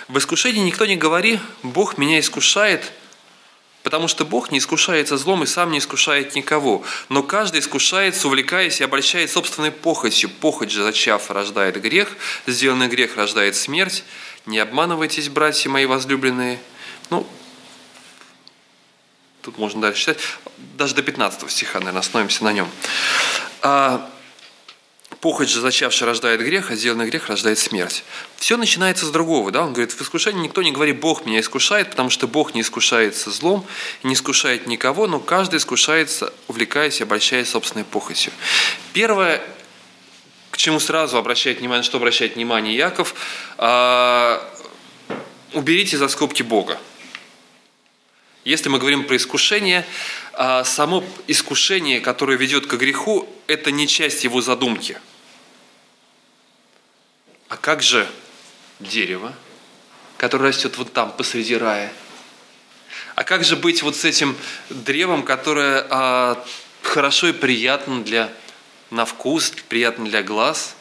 В 0.08 0.18
искушении 0.18 0.60
никто 0.60 0.86
не 0.86 0.96
говори, 0.96 1.38
Бог 1.62 1.98
меня 1.98 2.18
искушает– 2.18 2.92
Потому 3.88 4.08
что 4.08 4.26
Бог 4.26 4.50
не 4.50 4.58
искушается 4.58 5.16
злом 5.16 5.44
и 5.44 5.46
сам 5.46 5.70
не 5.70 5.78
искушает 5.78 6.34
никого. 6.34 6.82
Но 7.08 7.22
каждый 7.22 7.60
искушается, 7.60 8.26
увлекаясь 8.26 8.80
и 8.80 8.84
обольщает 8.84 9.30
собственной 9.30 9.70
похотью. 9.70 10.28
Похоть 10.28 10.70
же, 10.70 10.82
зачав, 10.82 11.30
рождает 11.30 11.80
грех, 11.80 12.08
сделанный 12.46 12.88
грех 12.88 13.16
рождает 13.16 13.56
смерть. 13.56 14.04
Не 14.44 14.58
обманывайтесь, 14.58 15.28
братья 15.28 15.70
мои 15.70 15.86
возлюбленные. 15.86 16.58
Ну, 17.08 17.26
тут 19.48 19.56
можно 19.58 19.80
дальше 19.80 20.00
читать. 20.00 20.18
Даже 20.76 20.94
до 20.94 21.02
15 21.02 21.50
стиха, 21.50 21.78
наверное, 21.78 22.00
остановимся 22.00 22.44
на 22.44 22.52
нем. 22.52 22.68
А, 23.62 24.10
Похоть 25.22 25.48
же, 25.48 25.60
зачавший, 25.60 26.06
рождает 26.06 26.40
грех, 26.40 26.70
а 26.70 26.76
сделанный 26.76 27.08
грех 27.08 27.28
рождает 27.28 27.58
смерть. 27.58 28.04
Все 28.36 28.56
начинается 28.56 29.04
с 29.04 29.10
другого. 29.10 29.50
Да? 29.50 29.62
Он 29.62 29.72
говорит, 29.72 29.90
в 29.92 30.00
искушении 30.00 30.42
никто 30.42 30.62
не 30.62 30.70
говорит, 30.70 31.00
Бог 31.00 31.24
меня 31.24 31.40
искушает, 31.40 31.90
потому 31.90 32.10
что 32.10 32.28
Бог 32.28 32.54
не 32.54 32.60
искушается 32.60 33.30
злом, 33.30 33.66
не 34.04 34.14
искушает 34.14 34.68
никого, 34.68 35.08
но 35.08 35.18
каждый 35.18 35.56
искушается, 35.56 36.32
увлекаясь 36.46 37.00
и 37.00 37.02
обольщаясь 37.02 37.48
собственной 37.48 37.84
похотью. 37.84 38.32
Первое, 38.92 39.42
к 40.50 40.56
чему 40.56 40.78
сразу 40.78 41.16
обращает 41.16 41.58
внимание, 41.58 41.82
что 41.82 41.96
обращает 41.96 42.36
внимание 42.36 42.76
Яков, 42.76 43.14
а, 43.56 44.40
уберите 45.54 45.96
за 45.96 46.06
скобки 46.06 46.42
Бога. 46.42 46.78
Если 48.48 48.70
мы 48.70 48.78
говорим 48.78 49.04
про 49.04 49.14
искушение, 49.14 49.84
а, 50.32 50.64
само 50.64 51.04
искушение, 51.26 52.00
которое 52.00 52.38
ведет 52.38 52.66
к 52.66 52.72
греху, 52.76 53.28
это 53.46 53.70
не 53.70 53.86
часть 53.86 54.24
его 54.24 54.40
задумки. 54.40 54.98
А 57.50 57.58
как 57.58 57.82
же 57.82 58.08
дерево, 58.80 59.34
которое 60.16 60.44
растет 60.44 60.78
вот 60.78 60.94
там, 60.94 61.12
посреди 61.12 61.58
рая? 61.58 61.92
А 63.16 63.22
как 63.22 63.44
же 63.44 63.54
быть 63.54 63.82
вот 63.82 63.96
с 63.96 64.06
этим 64.06 64.34
древом, 64.70 65.24
которое 65.24 65.86
а, 65.90 66.42
хорошо 66.80 67.28
и 67.28 67.32
приятно 67.34 68.02
для, 68.02 68.32
на 68.90 69.04
вкус, 69.04 69.52
приятно 69.68 70.06
для 70.06 70.22
глаз, 70.22 70.74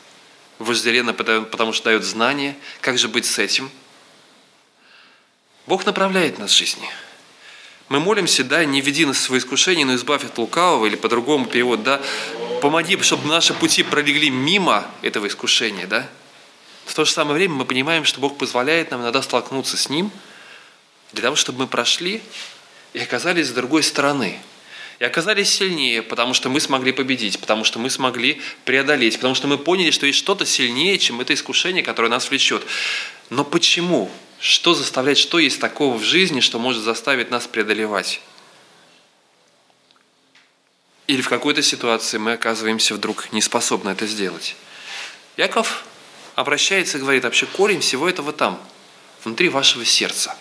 вожделенно, 0.57 1.11
потому 1.13 1.73
что 1.73 1.83
дает 1.83 2.05
знания? 2.05 2.55
Как 2.79 2.97
же 2.97 3.09
быть 3.09 3.25
с 3.25 3.37
этим? 3.37 3.69
Бог 5.65 5.85
направляет 5.85 6.39
нас 6.39 6.51
в 6.51 6.55
жизни– 6.55 6.89
мы 7.89 7.99
молимся, 7.99 8.43
да, 8.43 8.65
не 8.65 8.81
веди 8.81 9.05
нас 9.05 9.17
в 9.17 9.21
свои 9.21 9.39
искушения, 9.39 9.85
но 9.85 9.95
избавь 9.95 10.25
от 10.25 10.37
лукавого, 10.37 10.85
или 10.85 10.95
по-другому 10.95 11.45
перевод, 11.45 11.83
да, 11.83 12.01
помоги, 12.61 12.97
чтобы 13.01 13.27
наши 13.27 13.53
пути 13.53 13.83
пролегли 13.83 14.29
мимо 14.29 14.85
этого 15.01 15.27
искушения, 15.27 15.87
да. 15.87 16.09
В 16.85 16.93
то 16.93 17.05
же 17.05 17.11
самое 17.11 17.35
время 17.35 17.53
мы 17.55 17.65
понимаем, 17.65 18.03
что 18.05 18.19
Бог 18.19 18.37
позволяет 18.37 18.91
нам 18.91 19.01
иногда 19.01 19.21
столкнуться 19.21 19.77
с 19.77 19.89
Ним, 19.89 20.11
для 21.13 21.23
того, 21.23 21.35
чтобы 21.35 21.59
мы 21.59 21.67
прошли 21.67 22.21
и 22.93 22.99
оказались 22.99 23.47
с 23.47 23.51
другой 23.51 23.83
стороны. 23.83 24.39
И 24.99 25.03
оказались 25.03 25.49
сильнее, 25.49 26.01
потому 26.01 26.33
что 26.33 26.49
мы 26.49 26.59
смогли 26.59 26.91
победить, 26.91 27.39
потому 27.39 27.63
что 27.63 27.77
мы 27.77 27.89
смогли 27.89 28.41
преодолеть, 28.65 29.15
потому 29.15 29.35
что 29.35 29.47
мы 29.47 29.59
поняли, 29.59 29.91
что 29.91 30.07
есть 30.07 30.17
что-то 30.17 30.45
сильнее, 30.45 30.97
чем 30.97 31.21
это 31.21 31.35
искушение, 31.35 31.83
которое 31.83 32.09
нас 32.09 32.29
влечет. 32.29 32.65
Но 33.29 33.43
почему? 33.43 34.09
Что 34.39 34.73
заставляет, 34.73 35.17
что 35.19 35.37
есть 35.39 35.59
такого 35.59 35.97
в 35.97 36.03
жизни, 36.03 36.39
что 36.39 36.57
может 36.57 36.83
заставить 36.83 37.29
нас 37.29 37.45
преодолевать? 37.45 38.21
Или 41.05 41.21
в 41.21 41.29
какой-то 41.29 41.61
ситуации 41.61 42.17
мы 42.17 42.33
оказываемся 42.33 42.95
вдруг 42.95 43.31
не 43.31 43.41
способны 43.41 43.91
это 43.91 44.07
сделать. 44.07 44.55
Яков 45.37 45.85
обращается 46.35 46.97
и 46.97 47.01
говорит, 47.01 47.23
вообще 47.23 47.45
корень 47.45 47.81
всего 47.81 48.09
этого 48.09 48.33
там, 48.33 48.59
внутри 49.23 49.49
вашего 49.49 49.85
сердца. 49.85 50.35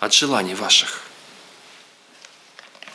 От 0.00 0.12
желаний 0.12 0.54
ваших. 0.54 1.02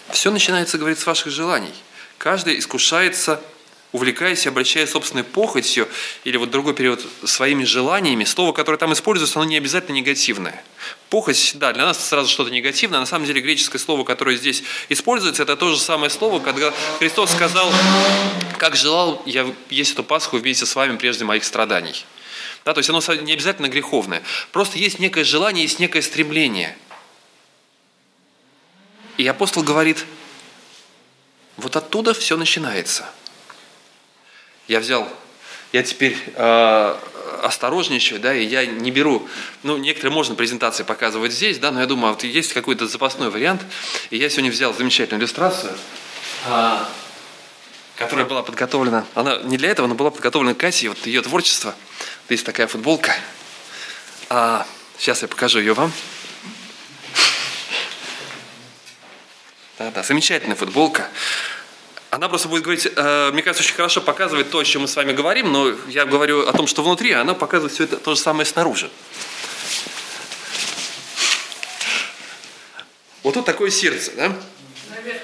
Все 0.09 0.29
начинается, 0.29 0.77
говорит, 0.77 0.99
с 0.99 1.05
ваших 1.05 1.31
желаний. 1.31 1.73
Каждый 2.17 2.59
искушается 2.59 3.41
увлекаясь 3.91 4.45
и 4.45 4.49
обращая 4.49 4.87
собственной 4.87 5.23
похотью, 5.23 5.87
или 6.23 6.37
вот 6.37 6.49
другой 6.49 6.73
период 6.73 7.05
своими 7.25 7.63
желаниями, 7.63 8.23
слово, 8.23 8.53
которое 8.53 8.77
там 8.77 8.93
используется, 8.93 9.39
оно 9.39 9.49
не 9.49 9.57
обязательно 9.57 9.95
негативное. 9.95 10.63
Похоть, 11.09 11.53
да, 11.55 11.73
для 11.73 11.85
нас 11.85 12.07
сразу 12.07 12.29
что-то 12.29 12.51
негативное. 12.51 12.99
На 12.99 13.05
самом 13.05 13.25
деле 13.25 13.41
греческое 13.41 13.79
слово, 13.79 14.03
которое 14.03 14.37
здесь 14.37 14.63
используется, 14.89 15.43
это 15.43 15.57
то 15.57 15.69
же 15.69 15.79
самое 15.79 16.09
слово, 16.09 16.39
когда 16.39 16.73
Христос 16.99 17.31
сказал, 17.31 17.71
как 18.57 18.75
желал 18.75 19.21
я 19.25 19.53
есть 19.69 19.93
эту 19.93 20.03
Пасху 20.03 20.37
вместе 20.37 20.65
с 20.65 20.75
вами 20.75 20.95
прежде 20.95 21.25
моих 21.25 21.43
страданий. 21.43 22.05
Да, 22.63 22.73
то 22.73 22.79
есть 22.79 22.89
оно 22.89 23.01
не 23.21 23.33
обязательно 23.33 23.67
греховное. 23.67 24.21
Просто 24.51 24.77
есть 24.77 24.99
некое 24.99 25.23
желание, 25.23 25.63
есть 25.63 25.79
некое 25.79 26.01
стремление. 26.01 26.77
И 29.21 29.27
апостол 29.27 29.63
говорит, 29.63 30.05
вот 31.57 31.75
оттуда 31.75 32.13
все 32.13 32.37
начинается– 32.37 33.05
я 34.71 34.79
взял, 34.79 35.05
я 35.73 35.83
теперь 35.83 36.17
э, 36.33 36.95
осторожничаю, 37.43 38.21
да, 38.21 38.33
и 38.33 38.45
я 38.45 38.65
не 38.65 38.89
беру, 38.89 39.27
ну, 39.63 39.75
некоторые 39.75 40.13
можно 40.13 40.33
презентации 40.33 40.83
показывать 40.83 41.33
здесь, 41.33 41.59
да, 41.59 41.71
но 41.71 41.81
я 41.81 41.87
думаю, 41.87 42.11
а 42.11 42.13
вот 42.13 42.23
есть 42.23 42.53
какой-то 42.53 42.87
запасной 42.87 43.29
вариант, 43.29 43.61
и 44.11 44.17
я 44.17 44.29
сегодня 44.29 44.49
взял 44.49 44.73
замечательную 44.73 45.19
иллюстрацию, 45.19 45.73
э, 46.47 46.77
которая 47.97 48.25
была 48.25 48.43
подготовлена, 48.43 49.05
она 49.13 49.39
не 49.39 49.57
для 49.57 49.69
этого, 49.69 49.87
но 49.87 49.95
была 49.95 50.09
подготовлена 50.09 50.53
Катей, 50.53 50.87
вот 50.87 51.05
ее 51.05 51.21
творчество, 51.21 51.75
есть 52.29 52.45
такая 52.45 52.67
футболка, 52.67 53.13
а, 54.29 54.65
сейчас 54.97 55.21
я 55.21 55.27
покажу 55.27 55.59
ее 55.59 55.73
вам. 55.73 55.91
Да-да, 59.81 60.03
замечательная 60.03 60.55
футболка. 60.55 61.07
Она 62.11 62.29
просто 62.29 62.47
будет 62.47 62.61
говорить, 62.61 62.87
э, 62.95 63.31
мне 63.33 63.41
кажется, 63.41 63.63
очень 63.63 63.75
хорошо 63.75 63.99
показывает 63.99 64.51
то, 64.51 64.59
о 64.59 64.63
чем 64.63 64.83
мы 64.83 64.87
с 64.87 64.95
вами 64.95 65.11
говорим, 65.11 65.51
но 65.51 65.73
я 65.87 66.05
говорю 66.05 66.47
о 66.47 66.53
том, 66.53 66.67
что 66.67 66.83
внутри, 66.83 67.11
а 67.13 67.21
она 67.21 67.33
показывает 67.33 67.73
все 67.73 67.85
это 67.85 67.97
то 67.97 68.13
же 68.13 68.21
самое 68.21 68.45
снаружи. 68.45 68.91
Вот 73.23 73.33
тут 73.33 73.43
такое 73.43 73.71
сердце, 73.71 74.11
да? 74.15 74.37
Наверх. 74.91 75.21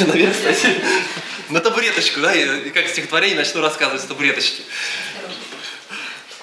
Наверх, 0.00 0.32
кстати. 0.32 0.80
На 1.50 1.60
табуреточку, 1.60 2.20
да? 2.20 2.34
И 2.34 2.70
как 2.70 2.88
стихотворение 2.88 3.36
начну 3.36 3.60
рассказывать 3.60 4.02
с 4.02 4.06
табуреточки. 4.06 4.62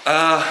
А, 0.05 0.45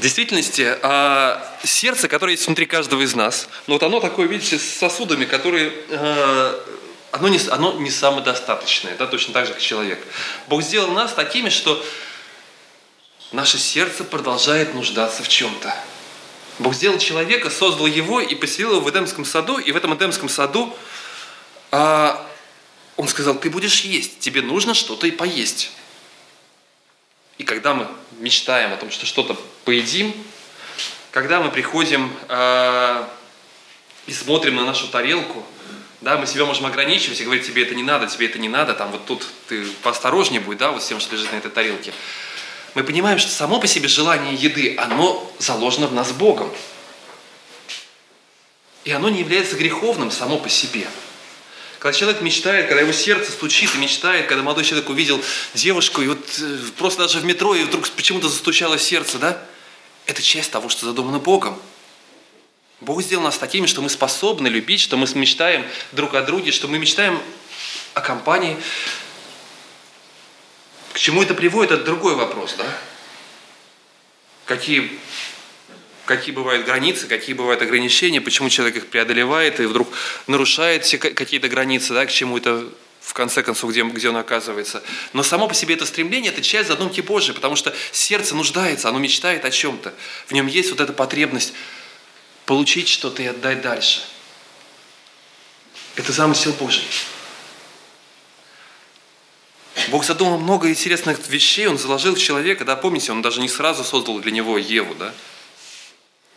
в 0.00 0.02
действительности, 0.02 0.78
а, 0.80 1.46
сердце, 1.62 2.08
которое 2.08 2.30
есть 2.30 2.46
внутри 2.46 2.64
каждого 2.64 3.02
из 3.02 3.14
нас, 3.14 3.48
ну 3.66 3.74
вот 3.74 3.82
оно 3.82 4.00
такое, 4.00 4.26
видите, 4.26 4.58
с 4.58 4.78
сосудами, 4.78 5.26
которые 5.26 5.74
а, 5.90 6.58
оно 7.10 7.28
не, 7.28 7.38
оно 7.50 7.74
не 7.74 7.90
самодостаточное, 7.90 8.96
да, 8.96 9.06
точно 9.06 9.34
так 9.34 9.46
же, 9.46 9.52
как 9.52 9.60
человек. 9.60 10.02
Бог 10.48 10.62
сделал 10.62 10.90
нас 10.92 11.12
такими, 11.12 11.50
что 11.50 11.84
наше 13.32 13.58
сердце 13.58 14.02
продолжает 14.04 14.74
нуждаться 14.74 15.22
в 15.22 15.28
чем-то. 15.28 15.74
Бог 16.60 16.72
сделал 16.72 16.96
человека, 16.96 17.50
создал 17.50 17.86
его 17.86 18.22
и 18.22 18.34
поселил 18.34 18.76
его 18.76 18.80
в 18.80 18.88
Эдемском 18.88 19.26
саду, 19.26 19.58
и 19.58 19.70
в 19.70 19.76
этом 19.76 19.94
Эдемском 19.94 20.30
саду 20.30 20.74
а, 21.72 22.26
он 22.96 23.06
сказал, 23.06 23.34
ты 23.34 23.50
будешь 23.50 23.82
есть, 23.82 24.18
тебе 24.20 24.40
нужно 24.40 24.72
что-то 24.72 25.06
и 25.06 25.10
поесть. 25.10 25.72
И 27.40 27.42
когда 27.42 27.72
мы 27.72 27.86
мечтаем 28.18 28.70
о 28.74 28.76
том, 28.76 28.90
что 28.90 29.06
что-то 29.06 29.34
поедим, 29.70 30.12
когда 31.12 31.40
мы 31.40 31.50
приходим 31.50 32.12
а, 32.28 33.08
и 34.06 34.12
смотрим 34.12 34.56
на 34.56 34.64
нашу 34.64 34.88
тарелку– 34.88 35.46
да, 36.00 36.16
мы 36.16 36.26
себя 36.26 36.46
можем 36.46 36.66
ограничивать 36.66 37.20
и 37.20 37.24
говорить, 37.24 37.46
тебе 37.46 37.62
это 37.62 37.74
не 37.74 37.82
надо, 37.82 38.06
тебе 38.06 38.26
это 38.26 38.38
не 38.38 38.48
надо, 38.48 38.72
там 38.74 38.90
вот 38.90 39.04
тут 39.04 39.26
ты 39.48 39.64
поосторожнее 39.82 40.40
будь, 40.40 40.56
да, 40.56 40.70
вот 40.70 40.82
с 40.82 40.86
тем, 40.86 40.98
что 40.98 41.14
лежит 41.14 41.30
на 41.32 41.36
этой 41.36 41.50
тарелке. 41.50 41.92
Мы 42.74 42.84
понимаем, 42.84 43.18
что 43.18 43.30
само 43.30 43.60
по 43.60 43.66
себе 43.66 43.88
желание 43.88 44.34
еды, 44.34 44.76
оно 44.78 45.30
заложено 45.38 45.88
в 45.88 45.92
нас 45.92 46.12
Богом. 46.12 46.50
И 48.84 48.92
оно 48.92 49.10
не 49.10 49.20
является 49.20 49.56
греховным 49.56 50.10
само 50.10 50.38
по 50.38 50.48
себе. 50.48 50.86
Когда 51.80 51.98
человек 51.98 52.22
мечтает, 52.22 52.68
когда 52.68 52.80
его 52.82 52.92
сердце 52.92 53.32
стучит 53.32 53.74
и 53.74 53.78
мечтает, 53.78 54.26
когда 54.26 54.42
молодой 54.42 54.64
человек 54.64 54.88
увидел 54.88 55.20
девушку, 55.54 56.00
и 56.02 56.08
вот 56.08 56.24
э, 56.40 56.58
просто 56.78 57.02
даже 57.02 57.20
в 57.20 57.24
метро, 57.24 57.54
и 57.54 57.64
вдруг 57.64 57.88
почему-то 57.90 58.28
застучало 58.28 58.78
сердце, 58.78 59.18
да? 59.18 59.42
Это 60.10 60.22
часть 60.22 60.50
того, 60.50 60.68
что 60.68 60.86
задумано 60.86 61.20
Богом. 61.20 61.56
Бог 62.80 63.00
сделал 63.00 63.22
нас 63.22 63.38
такими, 63.38 63.66
что 63.66 63.80
мы 63.80 63.88
способны 63.88 64.48
любить, 64.48 64.80
что 64.80 64.96
мы 64.96 65.06
мечтаем 65.14 65.64
друг 65.92 66.16
о 66.16 66.22
друге, 66.22 66.50
что 66.50 66.66
мы 66.66 66.80
мечтаем 66.80 67.22
о 67.94 68.00
компании. 68.00 68.56
К 70.92 70.98
чему 70.98 71.22
это 71.22 71.32
приводит, 71.34 71.70
это 71.70 71.84
другой 71.84 72.16
вопрос, 72.16 72.56
да? 72.58 72.66
Какие, 74.46 74.98
какие 76.06 76.34
бывают 76.34 76.66
границы, 76.66 77.06
какие 77.06 77.36
бывают 77.36 77.62
ограничения, 77.62 78.20
почему 78.20 78.48
человек 78.48 78.78
их 78.78 78.86
преодолевает 78.88 79.60
и 79.60 79.66
вдруг 79.66 79.90
нарушает 80.26 80.82
какие-то 80.90 81.48
границы, 81.48 81.94
да, 81.94 82.04
к 82.04 82.10
чему 82.10 82.38
это 82.38 82.68
в 83.10 83.12
конце 83.12 83.42
концов, 83.42 83.70
где, 83.70 83.82
где 83.82 84.08
он 84.08 84.16
оказывается. 84.16 84.84
Но 85.14 85.24
само 85.24 85.48
по 85.48 85.54
себе 85.54 85.74
это 85.74 85.84
стремление– 85.84 86.30
это 86.32 86.42
часть 86.42 86.68
задумки 86.68 87.00
Божьей, 87.00 87.34
потому 87.34 87.56
что 87.56 87.74
сердце 87.90 88.36
нуждается, 88.36 88.88
оно 88.88 89.00
мечтает 89.00 89.44
о 89.44 89.50
чем-то. 89.50 89.92
В 90.28 90.32
нем 90.32 90.46
есть 90.46 90.70
вот 90.70 90.78
эта 90.78 90.92
потребность 90.92 91.52
получить 92.46 92.86
что-то 92.86 93.20
и 93.20 93.26
отдать 93.26 93.62
дальше. 93.62 94.02
Это 95.96 96.12
замысел 96.12 96.52
Божий. 96.52 96.84
Бог 99.88 100.04
задумал 100.04 100.38
много 100.38 100.68
интересных 100.68 101.18
вещей, 101.26 101.66
Он 101.66 101.78
заложил 101.78 102.14
в 102.14 102.20
человека, 102.20 102.64
да, 102.64 102.76
помните, 102.76 103.10
Он 103.10 103.22
даже 103.22 103.40
не 103.40 103.48
сразу 103.48 103.82
создал 103.82 104.20
для 104.20 104.30
него 104.30 104.56
Еву, 104.56 104.94
да. 104.94 105.12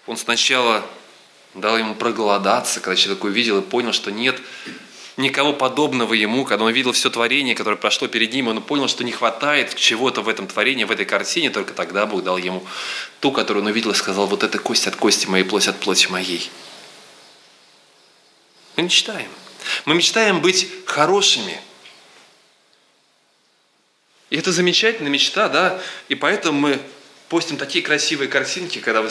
Он 0.08 0.18
сначала 0.18 0.84
дал 1.54 1.78
ему 1.78 1.94
проголодаться, 1.94 2.80
когда 2.80 2.96
человек 2.96 3.24
увидел 3.26 3.60
и 3.60 3.62
понял, 3.62 3.94
что 3.94 4.12
нет 4.12 4.42
никого 5.18 5.54
подобного 5.54 6.14
ему, 6.14 6.46
когда 6.46 6.66
он 6.66 6.72
видел 6.72 6.92
все 6.92 7.10
творение, 7.10 7.56
которое 7.56 7.76
прошло 7.76 8.08
перед 8.08 8.34
ним, 8.34 8.48
он 8.48 8.62
понял, 8.62 8.88
что 8.88 9.04
не 9.04 9.12
хватает 9.12 9.76
чего-то 9.76 10.22
в 10.22 10.30
этом 10.30 10.48
творении, 10.48 10.84
в 10.84 10.92
этой 10.92 11.06
картине, 11.06 11.50
только 11.50 11.74
тогда 11.74 12.06
Бог 12.06 12.24
дал 12.24 12.38
ему 12.38 12.66
ту, 13.20 13.32
которую 13.32 13.64
он 13.64 13.72
увидел 13.72 13.92
и 13.92 13.96
сказал, 13.96 14.28
вот 14.28 14.44
это 14.44 14.58
кость 14.58 14.88
от 14.88 14.96
кости 14.96 15.28
моей, 15.28 15.44
плоть 15.44 15.68
от 15.68 15.80
плоти 15.80 16.08
моей. 16.08 16.50
Мы 18.76 18.84
мечтаем. 18.84 19.30
Мы 19.86 19.96
мечтаем 19.96 20.42
быть 20.42 20.68
хорошими. 20.86 21.60
И 24.30 24.38
это 24.38 24.52
замечательная 24.52 25.12
мечта, 25.12 25.48
да, 25.48 25.80
и 26.10 26.16
поэтому 26.16 26.60
мы 26.60 26.80
постим 27.30 27.58
такие 27.58 27.84
красивые 27.84 28.30
картинки, 28.30 28.80
когда, 28.80 29.04
мы 29.04 29.10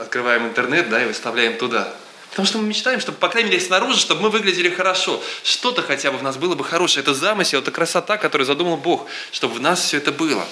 открываем 0.00 0.46
интернет, 0.46 0.88
да, 0.88 1.02
и 1.02 1.06
выставляем 1.06 1.56
туда– 1.56 1.94
Потому 2.36 2.48
что 2.48 2.58
мы 2.58 2.68
мечтаем, 2.68 3.00
чтобы, 3.00 3.16
по 3.16 3.30
крайней 3.30 3.48
мере, 3.48 3.62
снаружи, 3.62 3.98
чтобы 3.98 4.20
мы 4.20 4.28
выглядели 4.28 4.68
хорошо. 4.68 5.22
Что-то 5.42 5.80
хотя 5.80 6.12
бы 6.12 6.18
в 6.18 6.22
нас 6.22 6.36
было 6.36 6.54
бы 6.54 6.64
хорошее. 6.64 7.02
Это 7.02 7.14
замысел, 7.14 7.60
это 7.60 7.70
красота, 7.70 8.18
которую 8.18 8.46
задумал 8.46 8.76
Бог, 8.76 9.06
чтобы 9.32 9.54
в 9.54 9.60
нас 9.62 9.80
все 9.80 9.96
это 9.96 10.12
было. 10.12 10.46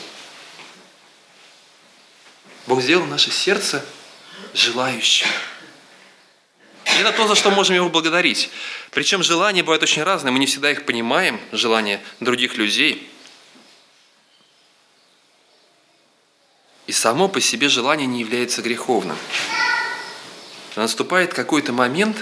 Бог 2.66 2.80
сделал 2.80 3.04
наше 3.04 3.30
сердце 3.30 3.84
желающим. 4.54 5.26
И 6.86 7.00
это 7.00 7.12
то, 7.12 7.28
за 7.28 7.34
что 7.34 7.50
можем 7.50 7.76
Его 7.76 7.90
благодарить. 7.90 8.48
Причем 8.90 9.22
желания 9.22 9.62
бывают 9.62 9.82
очень 9.82 10.04
разные, 10.04 10.32
мы 10.32 10.38
не 10.38 10.46
всегда 10.46 10.70
их 10.70 10.86
понимаем, 10.86 11.38
желания 11.52 12.02
других 12.18 12.56
людей. 12.56 13.10
И 16.86 16.92
само 16.92 17.28
по 17.28 17.42
себе 17.42 17.68
желание 17.68 18.06
не 18.06 18.20
является 18.20 18.62
греховным 18.62 19.18
наступает 20.82 21.32
какой-то 21.32 21.72
момент, 21.72 22.16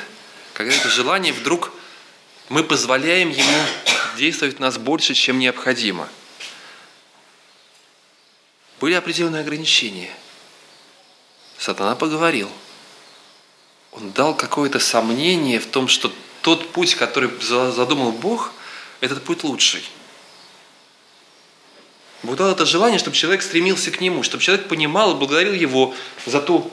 когда 0.52 0.74
это 0.74 0.88
желание 0.88 1.32
вдруг 1.32 1.72
мы 2.48 2.62
позволяем 2.64 3.30
ему 3.30 3.66
действовать 4.16 4.56
в 4.56 4.60
нас 4.60 4.76
больше, 4.76 5.14
чем 5.14 5.38
необходимо. 5.38 6.08
Были 8.80 8.94
определенные 8.94 9.40
ограничения. 9.40 10.10
Сатана 11.56 11.94
поговорил. 11.94 12.50
Он 13.92 14.10
дал 14.10 14.36
какое-то 14.36 14.80
сомнение 14.80 15.60
в 15.60 15.66
том, 15.66 15.88
что 15.88 16.12
тот 16.40 16.72
путь, 16.72 16.94
который 16.94 17.30
задумал 17.40 18.12
Бог, 18.12 18.52
этот 19.00 19.22
путь 19.22 19.44
лучший. 19.44 19.84
Бог 22.22 22.40
это 22.40 22.66
желание, 22.66 22.98
чтобы 22.98 23.16
человек 23.16 23.42
стремился 23.42 23.90
к 23.90 24.00
нему, 24.00 24.22
чтобы 24.22 24.42
человек 24.42 24.68
понимал 24.68 25.12
и 25.12 25.18
благодарил 25.18 25.52
его 25.52 25.94
за 26.26 26.40
ту 26.40 26.70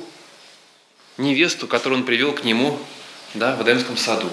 невесту, 1.20 1.68
которую 1.68 2.00
он 2.00 2.06
привел 2.06 2.34
к 2.34 2.44
нему 2.44 2.80
да, 3.34 3.56
в 3.56 3.64
Эдемском 3.64 3.98
саду. 3.98 4.30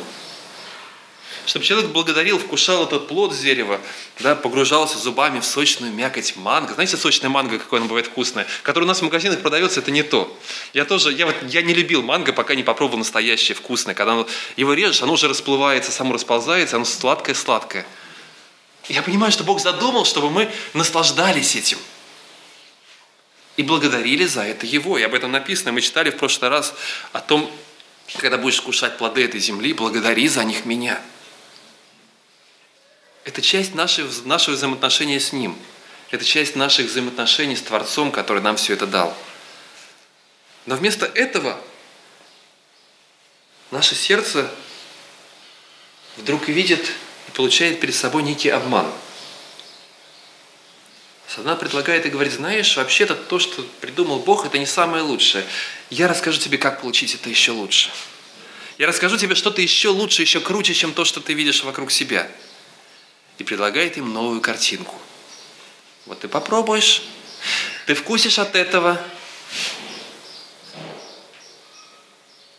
Чтобы 1.44 1.64
человек 1.64 1.90
благодарил, 1.90 2.40
вкушал 2.40 2.84
этот 2.84 3.06
плод 3.06 3.32
с 3.32 3.38
дерева, 3.38 3.80
да, 4.18 4.34
погружался 4.34 4.98
зубами 4.98 5.38
в 5.38 5.44
сочную 5.44 5.92
мякоть 5.92 6.34
манго. 6.34 6.74
Знаете, 6.74 6.96
сочная 6.96 7.30
манго, 7.30 7.58
какое 7.58 7.78
она 7.78 7.88
бывает 7.88 8.06
вкусное, 8.06 8.48
которое 8.62 8.84
у 8.86 8.88
нас 8.88 8.98
в 8.98 9.02
магазинах 9.02 9.40
продается, 9.42 9.78
это 9.78 9.92
не 9.92 10.02
то. 10.02 10.36
Я 10.74 10.84
тоже, 10.84 11.12
я, 11.12 11.26
вот, 11.26 11.36
я 11.48 11.62
не 11.62 11.72
любил 11.72 12.02
манго, 12.02 12.32
пока 12.32 12.56
не 12.56 12.64
попробовал 12.64 12.98
настоящее, 12.98 13.54
вкусное. 13.54 13.94
Когда 13.94 14.14
оно, 14.14 14.26
его 14.56 14.74
режешь, 14.74 15.02
оно 15.02 15.12
уже 15.12 15.28
расплывается, 15.28 15.92
само 15.92 16.14
расползается, 16.14 16.76
оно 16.76 16.84
сладкое-сладкое. 16.84 17.86
Я 18.88 19.02
понимаю, 19.02 19.30
что 19.30 19.44
Бог 19.44 19.60
задумал, 19.60 20.04
чтобы 20.04 20.30
мы 20.30 20.50
наслаждались 20.72 21.54
этим– 21.54 21.78
и 23.56 23.62
благодарили 23.62 24.24
за 24.26 24.42
это 24.42 24.66
Его. 24.66 24.98
И 24.98 25.02
об 25.02 25.14
этом 25.14 25.32
написано. 25.32 25.72
Мы 25.72 25.80
читали 25.80 26.10
в 26.10 26.16
прошлый 26.16 26.50
раз 26.50 26.74
о 27.12 27.20
том, 27.20 27.50
когда 28.18 28.38
будешь 28.38 28.60
кушать 28.60 28.98
плоды 28.98 29.24
этой 29.24 29.40
земли, 29.40 29.72
благодари 29.72 30.28
за 30.28 30.44
них 30.44 30.64
меня. 30.64 31.00
Это 33.24 33.42
часть 33.42 33.74
нашего, 33.74 34.10
нашего 34.24 34.54
взаимоотношения 34.54 35.18
с 35.18 35.32
Ним. 35.32 35.56
Это 36.10 36.24
часть 36.24 36.54
наших 36.54 36.86
взаимоотношений 36.86 37.56
с 37.56 37.62
Творцом, 37.62 38.12
который 38.12 38.40
нам 38.42 38.56
все 38.56 38.74
это 38.74 38.86
дал. 38.86 39.16
Но 40.66 40.76
вместо 40.76 41.06
этого 41.06 41.58
наше 43.70 43.94
сердце 43.94 44.48
вдруг 46.16 46.48
видит 46.48 46.92
и 47.26 47.30
получает 47.32 47.80
перед 47.80 47.94
собой 47.94 48.22
некий 48.22 48.50
обман– 48.50 48.86
Сатана 51.28 51.56
предлагает 51.56 52.06
и 52.06 52.08
говорит, 52.08 52.32
знаешь, 52.32 52.76
вообще-то 52.76 53.14
то, 53.14 53.38
что 53.38 53.62
придумал 53.80 54.20
Бог, 54.20 54.46
это 54.46 54.58
не 54.58 54.66
самое 54.66 55.02
лучшее. 55.02 55.44
Я 55.90 56.06
расскажу 56.06 56.38
тебе, 56.38 56.56
как 56.56 56.80
получить 56.80 57.14
это 57.14 57.28
еще 57.28 57.50
лучше. 57.50 57.90
Я 58.78 58.86
расскажу 58.86 59.16
тебе 59.16 59.34
что-то 59.34 59.60
еще 59.60 59.88
лучше, 59.88 60.22
еще 60.22 60.40
круче, 60.40 60.74
чем 60.74 60.92
то, 60.92 61.04
что 61.04 61.20
ты 61.20 61.34
видишь 61.34 61.64
вокруг 61.64 61.90
себя. 61.90 62.30
И 63.38 63.44
предлагает 63.44 63.96
им 63.96 64.12
новую 64.12 64.40
картинку. 64.40 64.94
Вот 66.06 66.20
ты 66.20 66.28
попробуешь, 66.28 67.02
ты 67.86 67.94
вкусишь 67.94 68.38
от 68.38 68.54
этого, 68.54 69.00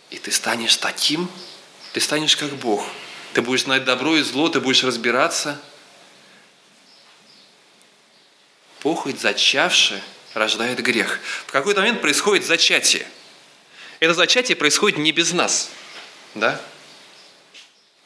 и 0.10 0.18
ты 0.18 0.32
станешь 0.32 0.76
таким, 0.76 1.30
ты 1.94 2.02
станешь 2.02 2.36
как 2.36 2.54
Бог. 2.58 2.86
Ты 3.34 3.42
будешь 3.42 3.64
знать 3.64 3.86
добро 3.86 4.18
и 4.18 4.24
зло, 4.24 4.50
ты 4.50 4.60
будешь 4.60 4.84
разбираться– 4.84 5.62
Похоть 8.82 9.20
зачавшая 9.20 10.02
рождает 10.34 10.80
грех. 10.82 11.20
В 11.48 11.52
какой-то 11.52 11.82
момент 11.82 12.02
происходит 12.02 12.46
зачатие. 12.46 13.08
Это 14.00 14.13
зачатие 14.13 14.56
происходит 14.56 15.00
не 15.00 15.12
без 15.12 15.34
нас. 15.34 15.70
Да? 16.36 16.62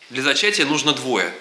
Для 0.10 0.24
зачатия 0.24 0.66
нужно 0.66 0.94
двое. 0.94 1.34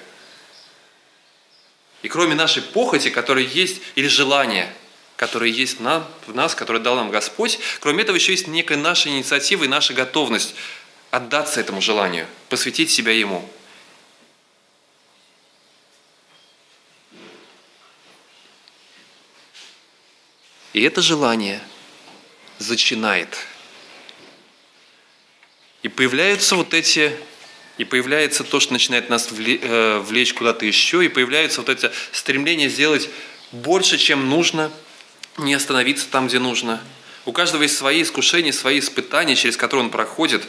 И 2.03 2.09
кроме 2.09 2.35
нашей 2.35 2.62
похоти, 2.62 3.11
которая 3.11 3.45
есть, 3.45 3.83
или 3.95 4.09
желания, 4.09 4.73
которое 5.16 5.51
есть 5.51 5.79
в 5.79 6.35
нас, 6.35 6.55
которое 6.55 6.81
дал 6.81 6.97
нам 6.97 7.11
Господь, 7.11 7.59
кроме 7.81 8.03
этого 8.03 8.16
еще 8.16 8.33
есть 8.33 8.49
некая 8.49 8.79
наша 8.79 9.11
инициатива 9.11 9.64
и 9.64 9.69
наша 9.69 9.93
готовность 9.93 10.55
отдаться 11.11 11.61
этому 11.61 11.81
желанию, 11.81 12.27
посвятить 12.49 12.90
себя 12.90 13.12
Ему– 13.12 13.49
И 20.73 20.83
это 20.83 21.03
желание 21.03 21.61
зачинает. 22.59 23.37
И 25.83 25.89
появляются 25.89 26.57
вот 26.57 26.75
эти, 26.75 27.13
и 27.79 27.85
появляется 27.85 28.45
то, 28.45 28.61
что 28.61 28.75
начинает 28.75 29.09
нас 29.09 29.29
э, 29.33 29.99
влечь 30.01 30.35
куда-то 30.35 30.67
еще, 30.67 31.05
и 31.05 31.09
появляется 31.09 31.61
вот 31.61 31.71
это 31.71 31.93
стремление 32.13 32.69
сделать 32.69 33.09
больше, 33.51 33.99
чем 33.99 34.29
нужно, 34.29 34.71
не 35.39 35.55
остановиться 35.55 36.07
там, 36.09 36.29
где 36.29 36.39
нужно. 36.39 36.83
У 37.25 37.33
каждого 37.33 37.63
есть 37.63 37.77
свои 37.77 38.03
искушения, 38.03 38.53
свои 38.53 38.79
испытания, 38.79 39.37
через 39.37 39.57
которые 39.57 39.87
он 39.87 39.91
проходит. 39.91 40.43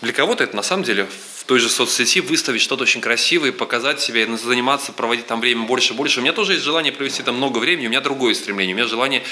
Для 0.00 0.12
кого-то 0.12 0.44
это 0.44 0.56
на 0.56 0.62
самом 0.62 0.84
деле 0.84 1.06
той 1.46 1.60
же 1.60 1.68
соцсети 1.68 2.20
выставить 2.20 2.60
что-то 2.60 2.82
очень 2.82 3.00
красивое, 3.00 3.52
показать 3.52 4.00
себя, 4.00 4.26
заниматься, 4.36 4.92
проводить 4.92 5.26
там 5.26 5.40
время 5.40 5.62
больше 5.62 5.92
и 5.92 5.96
больше. 5.96 6.20
У 6.20 6.22
меня 6.22 6.32
тоже 6.32 6.54
есть 6.54 6.64
желание 6.64 6.92
провести 6.92 7.22
там 7.22 7.36
много 7.36 7.58
времени, 7.58 7.86
у 7.86 7.90
меня 7.90 8.00
другое 8.00 8.34
стремление, 8.34 8.74
у 8.74 8.78
меня 8.78 8.88
желание 8.88 9.22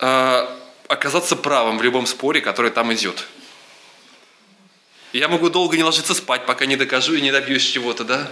э, 0.00 0.48
оказаться 0.88 1.36
правым 1.36 1.78
в 1.78 1.82
любом 1.82 2.06
споре, 2.06 2.40
который 2.40 2.72
там 2.72 2.92
идет. 2.92 3.24
Я 5.12 5.28
могу 5.28 5.48
долго 5.48 5.76
не 5.76 5.84
ложиться 5.84 6.14
спать, 6.14 6.44
пока 6.46 6.66
не 6.66 6.76
докажу 6.76 7.14
и 7.14 7.20
не 7.20 7.30
добьюсь 7.30 7.64
чего-то, 7.64 8.02
да? 8.02 8.30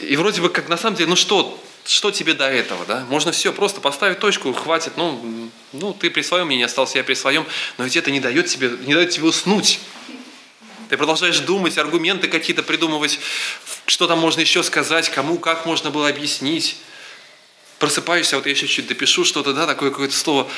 И 0.00 0.16
вроде 0.16 0.40
бы 0.40 0.48
как 0.48 0.68
на 0.68 0.76
самом 0.76 0.96
деле, 0.96 1.10
ну 1.10 1.16
что, 1.16 1.60
что 1.84 2.10
тебе 2.10 2.32
до 2.34 2.48
этого, 2.48 2.86
да? 2.86 3.04
Можно 3.10 3.32
все, 3.32 3.52
просто 3.52 3.80
поставить 3.80 4.18
точку, 4.18 4.52
хватит, 4.52 4.92
ну, 4.96 5.50
ну 5.72 5.92
ты 5.92 6.08
при 6.08 6.22
своем 6.22 6.46
мнении 6.46 6.64
остался, 6.64 6.98
я 6.98 7.04
при 7.04 7.14
своем, 7.14 7.44
но 7.76 7.84
ведь 7.84 7.96
это 7.96 8.10
не 8.10 8.20
дает 8.20 8.46
тебе, 8.46 8.70
не 8.86 8.94
дает 8.94 9.10
тебе 9.10 9.26
уснуть. 9.26 9.80
Ты 10.88 10.96
продолжаешь 10.96 11.38
думать, 11.40 11.78
аргументы 11.78 12.28
какие-то 12.28 12.62
придумывать, 12.62 13.18
что 13.86 14.06
там 14.06 14.18
можно 14.18 14.40
еще 14.40 14.62
сказать, 14.62 15.10
кому, 15.10 15.38
как 15.38 15.66
можно 15.66 15.90
было 15.90 16.08
объяснить. 16.08 16.76
Просыпаешься, 17.78 18.36
вот 18.36 18.46
я 18.46 18.52
еще 18.52 18.68
чуть 18.68 18.86
допишу 18.86 19.24
что-то, 19.24 19.52
да, 19.52 19.66
такое 19.66 19.90
какое-то 19.90 20.14
слово. 20.14 20.48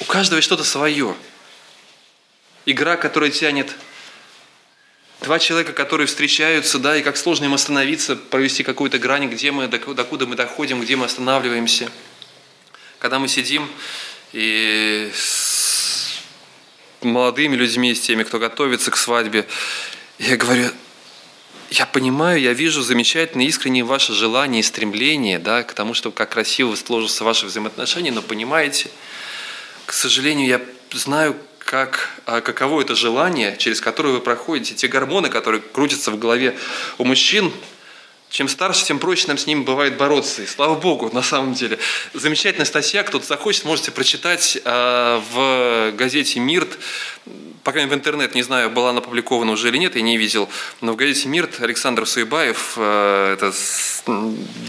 У 0.00 0.04
каждого 0.04 0.38
есть 0.38 0.46
что-то 0.46 0.64
свое. 0.64 1.14
Игра, 2.66 2.96
которая 2.96 3.30
тянет 3.30 3.74
Два 5.24 5.38
человека, 5.38 5.72
которые 5.72 6.06
встречаются, 6.06 6.78
да, 6.78 6.98
и 6.98 7.02
как 7.02 7.16
сложно 7.16 7.46
им 7.46 7.54
остановиться, 7.54 8.14
провести 8.14 8.62
какую-то 8.62 8.98
грань, 8.98 9.30
где 9.30 9.52
мы, 9.52 9.68
докуда 9.68 10.26
мы 10.26 10.36
доходим, 10.36 10.82
где 10.82 10.96
мы 10.96 11.06
останавливаемся. 11.06 11.90
Когда 12.98 13.18
мы 13.18 13.28
сидим 13.28 13.70
и 14.32 15.10
молодыми 17.12 17.56
людьми, 17.56 17.94
с 17.94 18.00
теми, 18.00 18.22
кто 18.22 18.38
готовится 18.38 18.90
к 18.90 18.96
свадьбе, 18.96 19.46
я 20.18 20.36
говорю, 20.36 20.70
я 21.70 21.86
понимаю, 21.86 22.40
я 22.40 22.52
вижу 22.52 22.82
замечательные, 22.82 23.48
искренние 23.48 23.84
ваши 23.84 24.12
желания 24.12 24.60
и 24.60 24.62
стремления 24.62 25.38
да, 25.38 25.62
к 25.62 25.72
тому, 25.72 25.94
чтобы 25.94 26.14
как 26.14 26.30
красиво 26.30 26.74
сложатся 26.76 27.24
ваши 27.24 27.46
взаимоотношения, 27.46 28.12
но 28.12 28.22
понимаете, 28.22 28.90
к 29.86 29.92
сожалению, 29.92 30.46
я 30.46 30.60
знаю, 30.92 31.36
как, 31.58 32.10
а, 32.26 32.40
каково 32.40 32.82
это 32.82 32.94
желание, 32.94 33.56
через 33.58 33.80
которое 33.80 34.10
вы 34.10 34.20
проходите, 34.20 34.74
те 34.74 34.86
гормоны, 34.86 35.28
которые 35.28 35.60
крутятся 35.60 36.10
в 36.10 36.18
голове 36.18 36.56
у 36.98 37.04
мужчин, 37.04 37.52
чем 38.34 38.48
старше, 38.48 38.84
тем 38.84 38.98
проще 38.98 39.28
нам 39.28 39.38
с 39.38 39.46
ним 39.46 39.62
бывает 39.62 39.96
бороться. 39.96 40.42
И 40.42 40.46
слава 40.46 40.74
Богу, 40.74 41.08
на 41.12 41.22
самом 41.22 41.54
деле. 41.54 41.78
Замечательная 42.14 42.66
статья, 42.66 43.04
кто-то 43.04 43.24
захочет, 43.24 43.64
можете 43.64 43.92
прочитать 43.92 44.58
э, 44.64 45.20
в 45.32 45.92
газете 45.92 46.40
«Мирт», 46.40 46.76
по 47.62 47.70
крайней 47.70 47.88
мере, 47.88 47.96
в 47.96 48.00
интернет, 48.00 48.34
не 48.34 48.42
знаю, 48.42 48.70
была 48.70 48.90
она 48.90 48.98
опубликована 48.98 49.52
уже 49.52 49.68
или 49.68 49.76
нет, 49.76 49.94
я 49.94 50.02
не 50.02 50.18
видел, 50.18 50.48
но 50.80 50.94
в 50.94 50.96
газете 50.96 51.28
«Мирт» 51.28 51.60
Александр 51.60 52.06
Суебаев, 52.06 52.72
э, 52.76 53.34
это 53.34 53.52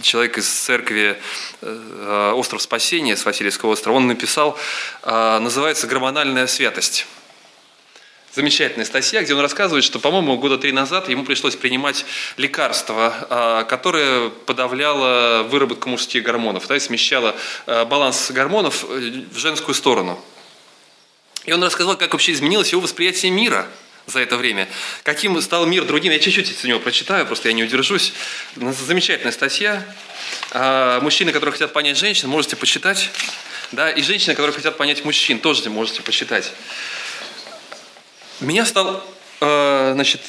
человек 0.03 0.37
из 0.37 0.47
церкви 0.47 1.17
э, 1.61 2.33
«Остров 2.35 2.61
спасения» 2.61 3.17
с 3.17 3.25
Васильевского 3.25 3.71
острова, 3.71 3.95
он 3.95 4.05
написал, 4.05 4.59
э, 5.01 5.39
называется 5.39 5.87
«Гормональная 5.87 6.45
святость» 6.45 7.07
замечательная 8.35 8.85
статья, 8.85 9.23
где 9.23 9.33
он 9.33 9.39
рассказывает, 9.39 9.83
что, 9.83 9.99
по-моему, 9.99 10.37
года 10.37 10.57
три 10.57 10.71
назад 10.71 11.09
ему 11.09 11.23
пришлось 11.23 11.55
принимать 11.55 12.05
лекарство, 12.37 13.13
а, 13.29 13.63
которое 13.63 14.29
подавляло 14.29 15.43
выработку 15.43 15.89
мужских 15.89 16.23
гормонов, 16.23 16.67
да, 16.67 16.75
и 16.75 16.79
смещало 16.79 17.35
а, 17.65 17.85
баланс 17.85 18.31
гормонов 18.31 18.85
э, 18.89 19.23
в 19.31 19.37
женскую 19.37 19.73
сторону. 19.73 20.23
И 21.45 21.53
он 21.53 21.63
рассказал, 21.63 21.95
как 21.95 22.11
вообще 22.11 22.33
изменилось 22.33 22.71
его 22.71 22.81
восприятие 22.81 23.31
мира 23.31 23.67
за 24.07 24.19
это 24.19 24.35
время. 24.35 24.67
Каким 25.03 25.39
стал 25.41 25.65
мир 25.65 25.85
другим. 25.85 26.11
Я 26.11 26.19
чуть-чуть 26.19 26.51
из 26.51 26.63
него 26.63 26.79
прочитаю, 26.79 27.25
просто 27.25 27.47
я 27.47 27.53
не 27.53 27.63
удержусь. 27.63 28.13
Замечательная 28.55 29.31
статья. 29.31 29.83
А, 30.51 30.99
мужчины, 30.99 31.31
которые 31.31 31.53
хотят 31.53 31.71
понять 31.71 31.97
женщин, 31.97 32.27
можете 32.27 32.57
почитать. 32.57 33.09
Да, 33.71 33.89
и 33.89 34.01
женщины, 34.01 34.35
которые 34.35 34.53
хотят 34.53 34.77
понять 34.77 35.05
мужчин, 35.05 35.39
тоже 35.39 35.69
можете 35.69 36.01
почитать. 36.01 36.51
Меня 38.41 38.65
стал, 38.65 39.01
э, 39.39 39.91
значит, 39.93 40.21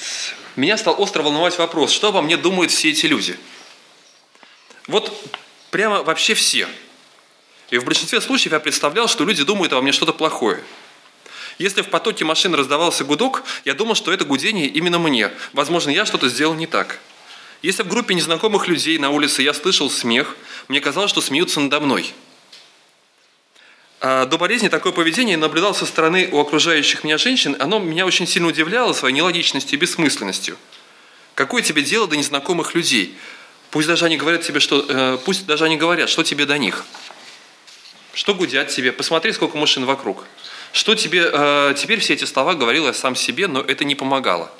меня 0.54 0.76
стал 0.76 1.00
остро 1.00 1.22
волновать 1.22 1.58
вопрос, 1.58 1.90
что 1.90 2.08
обо 2.08 2.22
мне 2.22 2.36
думают 2.36 2.70
все 2.70 2.90
эти 2.90 3.06
люди. 3.06 3.36
Вот 4.86 5.12
прямо 5.70 6.02
вообще 6.02 6.34
все. 6.34 6.68
И 7.70 7.78
в 7.78 7.84
большинстве 7.84 8.20
случаев 8.20 8.52
я 8.52 8.60
представлял, 8.60 9.08
что 9.08 9.24
люди 9.24 9.42
думают 9.42 9.72
обо 9.72 9.82
мне 9.82 9.90
что-то 9.90 10.12
плохое. 10.12 10.62
Если 11.58 11.82
в 11.82 11.88
потоке 11.88 12.24
машин 12.24 12.54
раздавался 12.54 13.04
гудок, 13.04 13.42
я 13.64 13.74
думал, 13.74 13.96
что 13.96 14.12
это 14.12 14.24
гудение 14.24 14.68
именно 14.68 14.98
мне. 14.98 15.32
Возможно, 15.52 15.90
я 15.90 16.06
что-то 16.06 16.28
сделал 16.28 16.54
не 16.54 16.66
так. 16.66 17.00
Если 17.62 17.82
в 17.82 17.88
группе 17.88 18.14
незнакомых 18.14 18.68
людей 18.68 18.98
на 18.98 19.10
улице 19.10 19.42
я 19.42 19.52
слышал 19.52 19.90
смех, 19.90 20.36
мне 20.68 20.80
казалось, 20.80 21.10
что 21.10 21.20
смеются 21.20 21.60
надо 21.60 21.80
мной– 21.80 22.14
до 24.26 24.38
болезни 24.38 24.68
такое 24.68 24.92
поведение 24.92 25.36
наблюдал 25.36 25.74
со 25.74 25.86
стороны 25.86 26.28
у 26.30 26.38
окружающих 26.38 27.02
меня 27.04 27.18
женщин. 27.18 27.56
Оно 27.58 27.78
меня 27.78 28.06
очень 28.06 28.26
сильно 28.26 28.48
удивляло 28.48 28.92
своей 28.92 29.14
нелогичностью 29.14 29.78
и 29.78 29.80
бессмысленностью. 29.80 30.56
Какое 31.34 31.62
тебе 31.62 31.82
дело 31.82 32.06
до 32.06 32.16
незнакомых 32.16 32.74
людей? 32.74 33.16
Пусть 33.70 33.88
даже 33.88 34.04
они 34.04 34.16
говорят 34.16 34.42
тебе, 34.42 34.60
что, 34.60 34.84
э, 34.88 35.18
пусть 35.24 35.46
даже 35.46 35.64
они 35.64 35.76
говорят, 35.76 36.08
что 36.08 36.22
тебе 36.22 36.46
до 36.46 36.56
них. 36.56 36.84
Что 38.14 38.34
гудят 38.34 38.68
тебе? 38.68 38.92
Посмотри, 38.92 39.32
сколько 39.32 39.58
мужчин 39.58 39.84
вокруг. 39.84 40.24
Что 40.72 40.94
тебе, 40.94 41.28
э, 41.30 41.74
теперь 41.76 42.00
все 42.00 42.14
эти 42.14 42.24
слова 42.24 42.54
говорил 42.54 42.86
я 42.86 42.94
сам 42.94 43.14
себе, 43.14 43.46
но 43.46 43.60
это 43.60 43.84
не 43.84 43.94
помогало. 43.94 44.50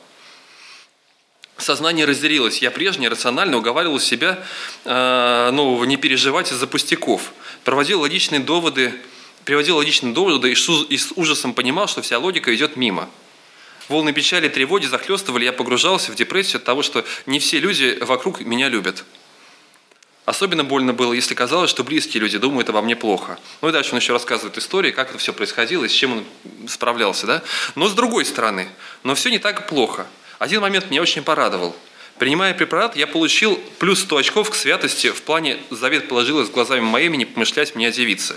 Сознание 1.56 2.04
разделилось. 2.04 2.58
Я 2.58 2.70
прежне 2.70 3.08
рационально 3.08 3.56
уговаривал 3.56 3.98
себя 3.98 4.44
э, 4.84 5.50
ну, 5.52 5.82
не 5.84 5.96
переживать 5.96 6.52
из-за 6.52 6.66
пустяков. 6.66 7.32
Проводил 7.64 8.00
логичные 8.00 8.40
доводы, 8.40 8.92
приводил 9.46 9.76
логичные 9.76 10.12
доводы 10.12 10.52
и 10.52 10.54
с 10.98 11.12
ужасом 11.14 11.54
понимал, 11.54 11.86
что 11.86 12.02
вся 12.02 12.18
логика 12.18 12.54
идет 12.54 12.76
мимо. 12.76 13.08
Волны 13.88 14.12
печали, 14.12 14.48
тревоги 14.48 14.86
захлестывали, 14.86 15.44
я 15.44 15.52
погружался 15.52 16.10
в 16.10 16.16
депрессию 16.16 16.56
от 16.56 16.64
того, 16.64 16.82
что 16.82 17.04
не 17.24 17.38
все 17.38 17.60
люди 17.60 17.96
вокруг 18.00 18.40
меня 18.40 18.68
любят. 18.68 19.04
Особенно 20.24 20.64
больно 20.64 20.92
было, 20.92 21.12
если 21.12 21.34
казалось, 21.34 21.70
что 21.70 21.84
близкие 21.84 22.20
люди 22.20 22.36
думают 22.36 22.68
обо 22.68 22.82
мне 22.82 22.96
плохо. 22.96 23.38
Ну 23.62 23.68
и 23.68 23.72
дальше 23.72 23.92
он 23.92 23.98
еще 23.98 24.12
рассказывает 24.12 24.58
истории, 24.58 24.90
как 24.90 25.10
это 25.10 25.18
все 25.18 25.32
происходило 25.32 25.84
и 25.84 25.88
с 25.88 25.92
чем 25.92 26.12
он 26.14 26.24
справлялся. 26.68 27.28
Да? 27.28 27.44
Но 27.76 27.88
с 27.88 27.92
другой 27.92 28.24
стороны, 28.24 28.68
но 29.04 29.14
все 29.14 29.30
не 29.30 29.38
так 29.38 29.68
плохо. 29.68 30.08
Один 30.40 30.60
момент 30.60 30.90
меня 30.90 31.00
очень 31.00 31.22
порадовал. 31.22 31.76
Принимая 32.18 32.54
препарат, 32.54 32.96
я 32.96 33.06
получил 33.06 33.60
плюс 33.78 34.00
100 34.00 34.16
очков 34.16 34.50
к 34.50 34.56
святости 34.56 35.12
в 35.12 35.22
плане 35.22 35.58
«Завет 35.70 36.08
положилось 36.08 36.50
глазами 36.50 36.80
моими 36.80 37.16
не 37.16 37.26
помышлять 37.26 37.76
мне 37.76 37.86
о 37.86 37.92
девице». 37.92 38.36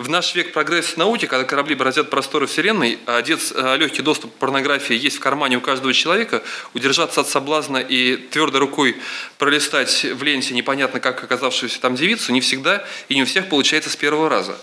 В 0.00 0.08
наш 0.08 0.34
век 0.34 0.54
прогресса 0.54 0.98
науки, 0.98 1.26
когда 1.26 1.44
корабли 1.44 1.74
бороздят 1.74 2.08
просторы 2.08 2.46
Вселенной, 2.46 2.98
а 3.04 3.20
дец, 3.20 3.52
а 3.54 3.76
легкий 3.76 4.00
доступ 4.00 4.34
к 4.34 4.38
порнографии 4.38 4.96
есть 4.96 5.18
в 5.18 5.20
кармане 5.20 5.58
у 5.58 5.60
каждого 5.60 5.92
человека, 5.92 6.42
удержаться 6.72 7.20
от 7.20 7.28
соблазна 7.28 7.76
и 7.76 8.16
твердой 8.16 8.60
рукой 8.60 8.96
пролистать 9.36 10.04
в 10.04 10.22
ленте 10.22 10.54
непонятно 10.54 11.00
как 11.00 11.22
оказавшуюся 11.22 11.82
там 11.82 11.96
девицу 11.96 12.32
не 12.32 12.40
всегда 12.40 12.82
и 13.10 13.14
не 13.14 13.24
у 13.24 13.26
всех 13.26 13.50
получается 13.50 13.90
с 13.90 13.96
первого 13.96 14.30
раза. 14.30 14.56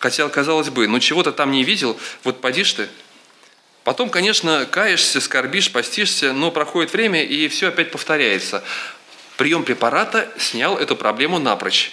Хотя, 0.00 0.28
казалось 0.28 0.70
бы, 0.70 0.88
ну 0.88 0.98
чего 0.98 1.22
ты 1.22 1.30
там 1.30 1.52
не 1.52 1.62
видел, 1.62 1.96
вот 2.24 2.40
подишь 2.40 2.72
ты. 2.72 2.88
Потом, 3.84 4.10
конечно, 4.10 4.66
каешься, 4.66 5.20
скорбишь, 5.20 5.70
постишься, 5.70 6.32
но 6.32 6.50
проходит 6.50 6.92
время, 6.92 7.22
и 7.22 7.46
все 7.46 7.68
опять 7.68 7.92
повторяется. 7.92 8.64
Прием 9.36 9.62
препарата 9.62 10.28
снял 10.36 10.76
эту 10.76 10.96
проблему 10.96 11.38
напрочь. 11.38 11.92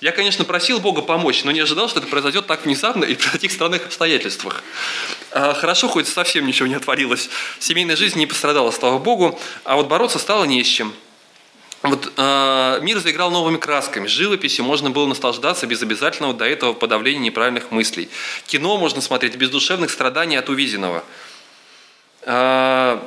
Я, 0.00 0.12
конечно, 0.12 0.44
просил 0.44 0.80
Бога 0.80 1.02
помочь, 1.02 1.44
но 1.44 1.50
не 1.50 1.60
ожидал, 1.60 1.88
что 1.88 1.98
это 1.98 2.08
произойдет 2.08 2.46
так 2.46 2.64
внезапно 2.64 3.04
и 3.04 3.14
при 3.14 3.28
таких 3.28 3.52
странных 3.52 3.86
обстоятельствах. 3.86 4.62
А, 5.30 5.52
хорошо, 5.52 5.88
хоть 5.88 6.08
совсем 6.08 6.46
ничего 6.46 6.66
не 6.66 6.74
отворилось. 6.74 7.28
Семейная 7.58 7.96
жизнь 7.96 8.18
не 8.18 8.26
пострадала, 8.26 8.70
слава 8.70 8.98
Богу, 8.98 9.38
а 9.64 9.76
вот 9.76 9.88
бороться 9.88 10.18
стало 10.18 10.44
не 10.44 10.64
с 10.64 10.66
чем. 10.66 10.94
Вот 11.82 12.12
э, 12.16 12.78
мир 12.82 12.98
заиграл 12.98 13.30
новыми 13.30 13.56
красками. 13.56 14.06
Живописью 14.06 14.64
можно 14.64 14.90
было 14.90 15.06
наслаждаться 15.06 15.66
без 15.66 15.82
обязательного 15.82 16.34
до 16.34 16.44
этого 16.44 16.74
подавления 16.74 17.20
неправильных 17.20 17.70
мыслей. 17.70 18.10
Кино 18.46 18.76
можно 18.76 19.00
смотреть 19.00 19.36
без 19.36 19.48
душевных 19.48 19.90
страданий 19.90 20.36
от 20.36 20.50
увиденного. 20.50 21.02
Э, 22.22 23.00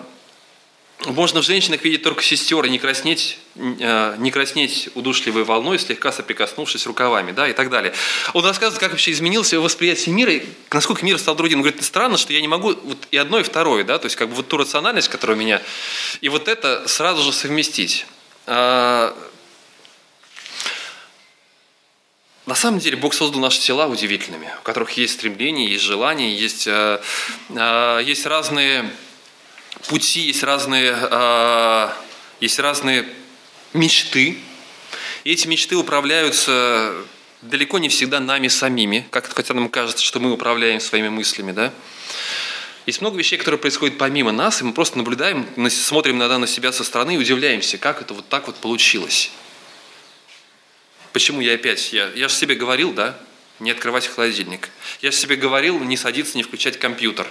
можно 1.07 1.41
в 1.41 1.45
женщинах 1.45 1.83
видеть 1.83 2.03
только 2.03 2.23
сестер 2.23 2.63
и 2.65 2.69
не 2.69 2.79
краснеть, 2.79 3.37
э, 3.55 4.15
не 4.17 4.31
краснеть 4.31 4.89
удушливой 4.95 5.43
волной, 5.43 5.79
слегка 5.79 6.11
соприкоснувшись 6.11 6.85
рукавами, 6.85 7.31
да, 7.31 7.47
и 7.47 7.53
так 7.53 7.69
далее. 7.69 7.93
Он 8.33 8.45
рассказывает, 8.45 8.79
как 8.79 8.91
вообще 8.91 9.11
изменился 9.11 9.55
его 9.55 9.65
восприятие 9.65 10.13
мира, 10.13 10.31
и 10.33 10.43
насколько 10.71 11.05
мир 11.05 11.17
стал 11.17 11.35
другим. 11.35 11.59
Он 11.59 11.63
говорит, 11.63 11.83
странно, 11.83 12.17
что 12.17 12.33
я 12.33 12.41
не 12.41 12.47
могу 12.47 12.73
вот 12.73 12.97
и 13.11 13.17
одно, 13.17 13.39
и 13.39 13.43
второе, 13.43 13.83
да, 13.83 13.97
то 13.99 14.05
есть 14.05 14.15
как 14.15 14.29
бы 14.29 14.35
вот 14.35 14.47
ту 14.47 14.57
рациональность, 14.57 15.09
которая 15.09 15.37
у 15.37 15.39
меня, 15.39 15.61
и 16.21 16.29
вот 16.29 16.47
это 16.47 16.87
сразу 16.87 17.23
же 17.23 17.31
совместить. 17.31 18.05
А, 18.45 19.15
на 22.45 22.55
самом 22.55 22.79
деле 22.79 22.97
Бог 22.97 23.13
создал 23.13 23.39
наши 23.39 23.61
тела 23.61 23.87
удивительными, 23.87 24.49
у 24.59 24.63
которых 24.63 24.91
есть 24.91 25.13
стремления, 25.13 25.67
есть 25.67 25.83
желания, 25.83 26.35
есть, 26.35 26.67
э, 26.67 27.01
э, 27.49 28.01
есть 28.03 28.25
разные 28.25 28.91
пути, 29.87 30.21
есть 30.21 30.43
разные, 30.43 30.95
э, 30.95 31.89
есть 32.39 32.59
разные 32.59 33.07
мечты. 33.73 34.37
И 35.23 35.31
эти 35.31 35.47
мечты 35.47 35.75
управляются 35.75 36.93
далеко 37.41 37.79
не 37.79 37.89
всегда 37.89 38.19
нами 38.19 38.47
самими, 38.47 39.05
как 39.09 39.33
хотя 39.33 39.53
нам 39.53 39.69
кажется, 39.69 40.03
что 40.03 40.19
мы 40.19 40.31
управляем 40.31 40.79
своими 40.79 41.09
мыслями, 41.09 41.51
да? 41.51 41.73
Есть 42.85 42.99
много 42.99 43.17
вещей, 43.17 43.37
которые 43.37 43.59
происходят 43.59 43.97
помимо 43.97 44.31
нас, 44.31 44.61
и 44.61 44.65
мы 44.65 44.73
просто 44.73 44.97
наблюдаем, 44.97 45.47
смотрим 45.69 46.17
иногда 46.17 46.37
на 46.37 46.47
себя 46.47 46.73
со 46.73 46.83
стороны 46.83 47.15
и 47.15 47.17
удивляемся, 47.17 47.77
как 47.77 48.01
это 48.01 48.13
вот 48.13 48.27
так 48.27 48.47
вот 48.47 48.57
получилось. 48.57 49.31
Почему 51.13 51.39
я 51.39 51.53
опять? 51.53 51.93
Я, 51.93 52.09
я 52.15 52.27
же 52.27 52.35
себе 52.35 52.55
говорил, 52.55 52.91
да, 52.91 53.17
не 53.59 53.71
открывать 53.71 54.07
холодильник. 54.07 54.69
Я 55.01 55.11
же 55.11 55.17
себе 55.17 55.35
говорил 55.35 55.79
не 55.79 55.95
садиться, 55.95 56.35
не 56.35 56.43
включать 56.43 56.77
компьютер. 56.77 57.27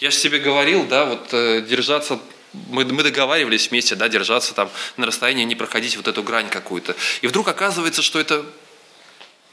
Я 0.00 0.10
же 0.10 0.16
себе 0.16 0.38
говорил, 0.38 0.86
да, 0.86 1.04
вот 1.06 1.28
э, 1.32 1.60
держаться 1.62 2.20
мы, 2.68 2.84
мы 2.84 3.02
договаривались 3.02 3.70
вместе, 3.70 3.94
да, 3.96 4.08
держаться 4.08 4.54
там 4.54 4.70
на 4.96 5.06
расстоянии, 5.06 5.44
не 5.44 5.54
проходить 5.54 5.96
вот 5.96 6.08
эту 6.08 6.22
грань 6.22 6.48
какую-то. 6.48 6.96
И 7.20 7.26
вдруг 7.26 7.48
оказывается, 7.48 8.02
что 8.02 8.20
это... 8.20 8.46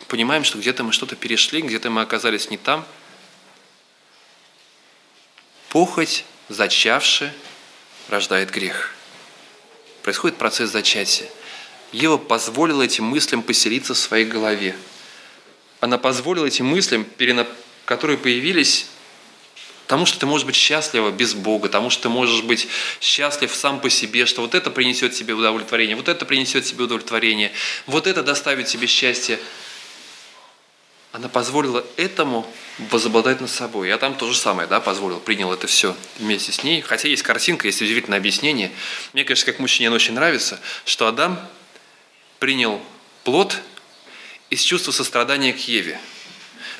Понимаем, 0.08 0.44
что 0.44 0.58
где-то 0.58 0.84
мы 0.84 0.92
что-то 0.92 1.16
перешли, 1.16 1.62
где-то 1.62 1.90
мы 1.90 2.02
оказались 2.02 2.50
не 2.50 2.58
там. 2.58 2.86
Похоть, 5.70 6.26
зачавши, 6.50 7.34
рождает 8.10 8.52
грех. 8.52 8.94
Происходит 10.04 10.38
процесс 10.38 10.70
зачатия. 10.70 11.30
Ева 11.92 12.18
позволила 12.18 12.82
этим 12.82 13.06
мыслям 13.06 13.42
поселиться 13.42 13.94
в 13.94 13.98
своей 13.98 14.26
голове. 14.26 14.76
Она 15.80 15.98
позволила 15.98 16.46
этим 16.46 16.66
мыслям, 16.68 17.06
которые 17.86 18.18
появились, 18.18 18.88
тому, 19.92 20.06
что 20.06 20.20
ты 20.20 20.26
можешь 20.26 20.46
быть 20.46 20.56
счастлива 20.56 21.12
без 21.12 21.34
Бога, 21.34 21.68
тому, 21.68 21.90
что 21.90 22.04
ты 22.04 22.10
можешь 22.10 22.44
быть 22.44 22.70
счастлив 23.02 23.54
сам 23.54 23.82
по 23.82 23.90
себе, 23.90 24.26
что 24.26 24.40
вот 24.42 24.56
это 24.56 24.72
принесет 24.72 25.12
тебе 25.12 25.34
удовлетворение, 25.34 25.98
вот 25.98 26.08
это 26.08 26.26
принесет 26.26 26.64
тебе 26.64 26.86
удовлетворение, 26.86 27.52
вот 27.88 28.08
это 28.08 28.24
доставит 28.24 28.68
тебе 28.68 28.88
счастье. 28.88 29.38
Она 31.12 31.28
позволила 31.28 31.84
этому 31.98 32.50
возобладать 32.90 33.42
над 33.42 33.50
собой. 33.50 33.90
Я 33.90 33.98
там 33.98 34.16
то 34.16 34.32
же 34.32 34.38
самое, 34.38 34.66
да, 34.66 34.80
позволил, 34.80 35.20
принял 35.20 35.52
это 35.52 35.68
все 35.68 35.94
вместе 36.20 36.54
с 36.54 36.64
ней. 36.64 36.80
Хотя 36.80 37.10
есть 37.10 37.24
картинка, 37.24 37.68
есть 37.68 37.82
удивительное 37.82 38.18
объяснение. 38.18 38.72
Мне, 39.12 39.26
конечно, 39.26 39.46
как 39.52 39.60
мужчине 39.60 39.90
оно 39.90 39.98
очень 39.98 40.14
нравится, 40.14 40.62
что 40.86 41.06
Адам 41.08 41.38
принял 42.40 42.82
плод 43.26 43.58
из 44.50 44.62
чувства 44.62 44.94
сострадания 44.94 45.52
к 45.52 45.60
Еве, 45.68 46.00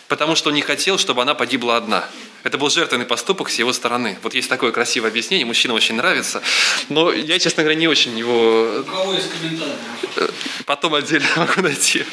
потому 0.08 0.38
что 0.38 0.48
он 0.48 0.56
не 0.56 0.62
хотел, 0.62 0.98
чтобы 0.98 1.22
она 1.22 1.34
погибла 1.34 1.76
одна. 1.76 2.08
Это 2.44 2.58
был 2.58 2.70
жертвенный 2.70 3.06
поступок 3.06 3.50
с 3.50 3.60
его 3.60 3.72
стороны. 3.74 4.18
Вот 4.24 4.34
есть 4.34 4.50
такое 4.50 4.72
красивое 4.72 5.10
объяснение, 5.10 5.46
мужчинам 5.46 5.78
очень 5.78 5.96
нравится. 5.96 6.42
Но 6.90 7.12
я, 7.12 7.38
честно 7.40 7.64
говоря, 7.64 7.80
не 7.80 7.88
очень 7.88 8.18
его... 8.18 8.80
У 8.80 8.84
кого 8.84 9.14
есть 9.14 9.30
комментарий? 9.32 9.74
Э, 10.16 10.28
потом 10.66 10.96
отдельно 10.96 11.28
могу 11.36 11.62
найти. 11.62 12.06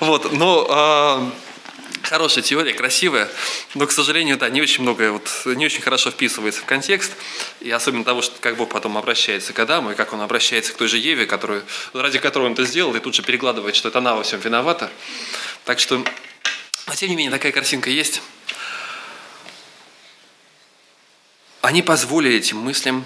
Вот, 0.00 0.32
но... 0.32 0.66
А, 0.70 1.32
хорошая 2.02 2.42
теория, 2.42 2.74
красивая, 2.74 3.28
но, 3.74 3.86
к 3.86 3.92
сожалению, 3.92 4.36
да, 4.36 4.48
не 4.50 4.60
очень 4.60 4.82
многое, 4.82 5.12
вот, 5.12 5.28
не 5.46 5.66
очень 5.66 5.82
хорошо 5.82 6.10
вписывается 6.10 6.60
в 6.60 6.64
контекст, 6.64 7.12
и 7.60 7.70
особенно 7.70 8.04
того, 8.04 8.22
что 8.22 8.34
как 8.40 8.56
Бог 8.56 8.70
потом 8.70 8.98
обращается 8.98 9.52
к 9.52 9.58
Адаму, 9.58 9.92
и 9.92 9.94
как 9.94 10.12
он 10.12 10.20
обращается 10.20 10.72
к 10.72 10.76
той 10.76 10.88
же 10.88 10.98
Еве, 10.98 11.26
которую, 11.26 11.62
ради 11.92 12.18
которой 12.18 12.46
он 12.46 12.52
это 12.52 12.64
сделал, 12.64 12.94
и 12.94 13.00
тут 13.00 13.14
же 13.14 13.22
перекладывает, 13.22 13.76
что 13.76 13.88
это 13.88 13.98
она 13.98 14.14
во 14.14 14.22
всем 14.22 14.40
виновата. 14.40 14.90
Так 15.64 15.78
что, 15.78 16.04
но 16.86 16.94
тем 16.94 17.08
не 17.08 17.16
менее, 17.16 17.30
такая 17.30 17.52
картинка 17.52 17.90
есть. 17.90 18.20
Они 21.62 21.80
позволили 21.80 22.38
этим 22.38 22.58
мыслям 22.58 23.04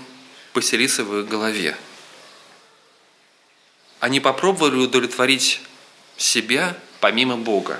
поселиться 0.54 1.04
в 1.04 1.20
их 1.20 1.28
голове. 1.28 1.76
Они 4.00 4.18
попробовали 4.18 4.76
удовлетворить 4.76 5.60
себя 6.16 6.74
помимо 7.00 7.36
Бога. 7.36 7.78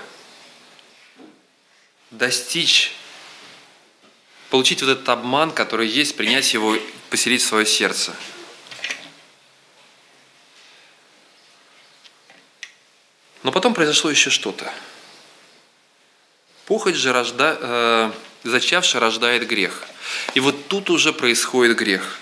Достичь, 2.11 2.93
получить 4.51 4.83
вот 4.83 4.91
этот 4.91 5.09
обман, 5.09 5.51
который 5.51 5.89
есть, 5.89 6.15
принять 6.15 6.53
его, 6.53 6.77
поселить 7.09 7.41
в 7.41 7.47
свое 7.47 7.65
сердце. 7.65 8.15
Но 13.43 13.51
потом 13.51 13.73
произошло 13.73 14.11
еще 14.11 14.29
что-то. 14.29 14.71
Похоть 16.67 16.97
же 16.97 17.15
рожда... 17.15 17.57
э, 17.61 18.13
зачавший 18.51 19.01
рождает 19.01 19.47
грех– 19.47 19.83
и 20.35 20.41
вот 20.41 20.69
тут 20.69 20.91
уже 20.91 21.13
происходит 21.13 21.77
грех. 21.77 22.19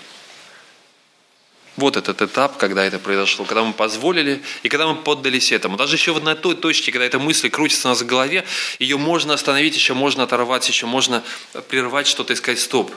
Вот 1.77 1.97
этот 1.97 2.21
этап, 2.21 2.55
когда 2.57 2.85
это 2.85 2.99
произошло, 2.99 3.43
когда 3.43 3.61
мы 3.63 3.73
позволили 3.73 4.41
и 4.63 4.69
когда 4.69 4.87
мы 4.87 4.95
поддались 4.95 5.51
этому. 5.51 5.75
Даже 5.75 5.95
еще 5.95 6.13
вот 6.13 6.23
на 6.23 6.35
той 6.35 6.55
точке, 6.55 6.93
когда 6.93 7.05
эта 7.05 7.19
мысль 7.19 7.49
крутится 7.49 7.89
у 7.89 7.91
нас 7.91 8.01
в 8.01 8.05
голове, 8.05 8.45
ее 8.79 8.97
можно 8.97 9.33
остановить, 9.33 9.75
еще 9.75 9.93
можно 9.93 10.23
оторвать, 10.23 10.67
еще 10.69 10.85
можно 10.85 11.21
прервать 11.67 12.07
что-то 12.07 12.31
и 12.31 12.35
сказать 12.37 12.59
«стоп». 12.59 12.93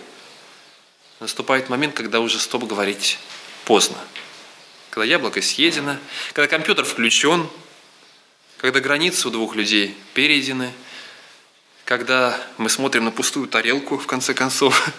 Наступает 1.19 1.69
момент, 1.69 1.95
когда 1.95 2.21
уже 2.21 2.39
«стоп» 2.39 2.65
говорить 2.65 3.19
поздно. 3.65 3.99
Когда 4.91 5.05
яблоко 5.05 5.43
съедено, 5.43 5.97
когда 6.33 6.47
компьютер 6.47 6.85
включен, 6.85 7.49
когда 8.59 8.79
границы 8.79 9.27
у 9.27 9.31
двух 9.33 9.57
людей 9.57 9.97
перейдены– 10.15 10.73
когда 11.89 12.39
мы 12.59 12.69
смотрим 12.69 13.07
на 13.07 13.11
пустую 13.11 13.49
тарелку, 13.49 13.97
в 13.97 14.07
конце 14.07 14.35
концов, 14.35 14.93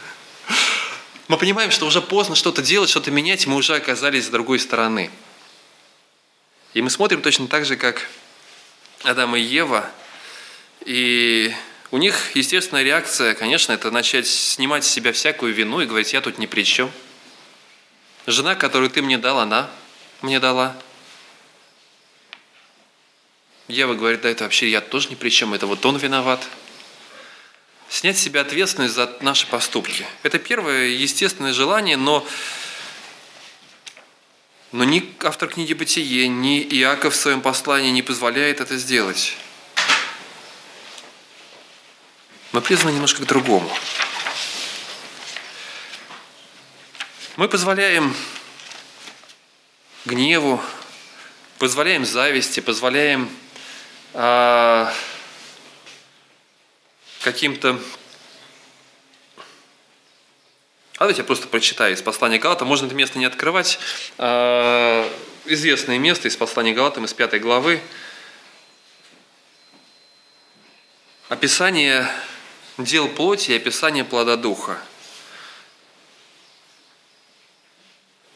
мы 1.28 1.38
понимаем, 1.38 1.70
что 1.70 1.86
уже 1.86 2.02
поздно 2.02 2.34
что-то 2.34 2.64
делать, 2.64 2.90
что-то 2.90 3.12
менять, 3.12 3.46
мы 3.46 3.58
уже 3.58 3.76
оказались 3.76 4.26
с 4.26 4.30
другой 4.30 4.58
стороны. 4.58 5.12
И 6.74 6.82
мы 6.82 6.90
смотрим 6.90 7.22
точно 7.22 7.48
так 7.48 7.64
же, 7.64 7.76
как 7.76 8.10
Адам 9.04 9.36
и 9.36 9.40
Ева, 9.40 9.88
и 10.84 11.54
у 11.92 12.00
них 12.00 12.36
естественная 12.36 12.82
реакция, 12.82 13.36
конечно, 13.36 13.72
это 13.72 13.92
начать 13.92 14.26
снимать 14.26 14.84
с 14.84 14.90
себя 14.90 15.14
всякую 15.14 15.54
вину 15.54 15.82
и 15.82 15.86
говорить, 15.86 16.14
я 16.14 16.22
тут 16.22 16.40
ни 16.40 16.48
при 16.48 16.64
чем. 16.64 16.92
Жена, 18.26 18.56
которую 18.56 18.90
ты 18.90 19.04
мне 19.04 19.20
дал, 19.20 19.38
она 19.38 19.70
мне 20.24 20.40
дала. 20.40 20.76
Ева 23.68 23.94
говорит, 23.94 24.22
да 24.22 24.30
это 24.30 24.46
вообще 24.46 24.68
я 24.72 24.82
тоже 24.82 25.10
ни 25.10 25.16
при 25.16 25.30
чем, 25.30 25.54
это 25.54 25.68
вот 25.68 25.86
он 25.86 25.98
виноват 25.98 26.48
снять 27.90 28.18
с 28.18 28.22
себя 28.22 28.42
ответственность 28.42 28.94
за 28.94 29.18
наши 29.22 29.48
поступки. 29.48 30.06
Это 30.24 30.38
первое 30.40 30.88
естественное 30.88 31.54
желание, 31.54 31.98
но, 31.98 32.26
но 34.72 34.84
ни 34.84 35.16
автор 35.22 35.50
книги 35.50 35.74
«Бытие», 35.74 36.28
ни 36.28 36.62
Иаков 36.62 37.14
в 37.14 37.18
своем 37.18 37.42
послании 37.42 37.90
не 37.90 38.04
позволяет 38.04 38.62
это 38.62 38.78
сделать. 38.78 39.36
Мы 42.52 42.62
призваны 42.62 42.94
немножко 42.94 43.24
к 43.24 43.26
другому. 43.26 43.70
Мы 47.36 47.48
позволяем 47.48 48.16
гневу, 50.06 50.62
позволяем 51.58 52.06
зависти, 52.06 52.60
позволяем 52.60 53.30
а, 54.14 54.94
каким-то... 57.22 57.80
А 60.96 61.00
давайте 61.00 61.22
я 61.22 61.26
просто 61.26 61.48
прочитаю 61.48 61.94
из 61.94 62.02
послания 62.02 62.40
Галата. 62.40 62.66
Можно 62.66 62.88
это 62.88 62.96
место 62.96 63.20
не 63.20 63.26
открывать. 63.26 63.80
А, 64.18 65.10
известное 65.46 65.98
место 65.98 66.28
из 66.28 66.36
послания 66.36 66.74
Галатам 66.74 67.06
из 67.06 67.14
пятой 67.14 67.40
главы. 67.40 67.82
Описание 71.30 72.10
дел 72.78 73.08
плоти 73.08 73.52
и 73.52 73.56
описание 73.56 74.04
плода 74.04 74.36
духа. 74.36 74.82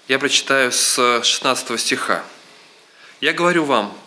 Я 0.08 0.20
прочитаю 0.20 0.72
с 0.72 1.22
16 1.24 1.80
стиха. 1.80 2.24
«Я 3.20 3.34
говорю 3.34 3.66
вам, 3.66 3.98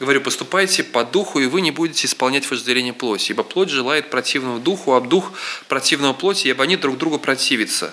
Говорю, 0.00 0.20
поступайте 0.20 0.84
по 0.84 1.04
духу, 1.04 1.40
и 1.40 1.46
вы 1.46 1.60
не 1.60 1.72
будете 1.72 2.06
исполнять 2.06 2.48
вожделение 2.48 2.92
плоти, 2.92 3.32
ибо 3.32 3.42
плоть 3.42 3.68
желает 3.68 4.10
противного 4.10 4.60
духу, 4.60 4.92
а 4.94 5.00
дух 5.00 5.32
противного 5.66 6.12
плоти, 6.12 6.48
ибо 6.48 6.62
они 6.64 6.76
друг 6.76 6.98
другу 6.98 7.18
противятся. 7.18 7.92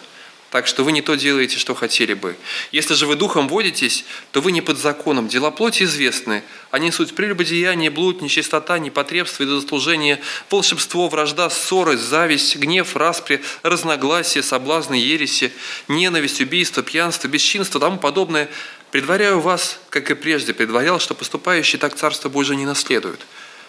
Так 0.51 0.67
что 0.67 0.85
вы 0.85 0.93
не 0.93 1.01
то 1.01 1.15
делаете, 1.15 1.57
что 1.57 1.75
хотели 1.75 2.13
бы. 2.13 2.37
Если 2.71 2.93
же 2.93 3.07
вы 3.07 3.15
духом 3.15 3.49
водитесь, 3.49 4.05
то 4.31 4.39
вы 4.39 4.53
не 4.53 4.61
под 4.61 4.77
законом. 4.77 5.27
Дела 5.27 5.51
плоти 5.51 5.83
известны. 5.83 6.43
Они 6.71 6.91
суть 6.91 7.13
прелюбодеяние, 7.13 7.89
блуд, 7.89 8.21
нечистота, 8.21 8.79
непотребство, 8.79 9.43
идолослужение, 9.43 10.21
волшебство, 10.49 11.09
вражда, 11.09 11.49
ссоры, 11.49 11.97
зависть, 11.97 12.55
гнев, 12.55 12.95
распри, 12.95 13.41
разногласия, 13.63 14.43
соблазны, 14.43 14.93
ереси, 14.93 15.51
ненависть, 15.89 16.39
убийство, 16.39 16.83
пьянство, 16.83 17.27
бесчинство, 17.27 17.81
тому 17.81 17.97
подобное– 17.97 18.47
Предваряю 18.95 19.41
вас, 19.41 19.77
как 19.89 20.09
и 20.09 20.13
прежде 20.13 20.53
предварял, 20.53 21.01
что 21.01 21.15
поступающие 21.15 21.77
так 21.77 21.95
Царство 21.97 22.29
Божие 22.29 22.55
не 22.55 22.65
наследуют. 22.65 23.19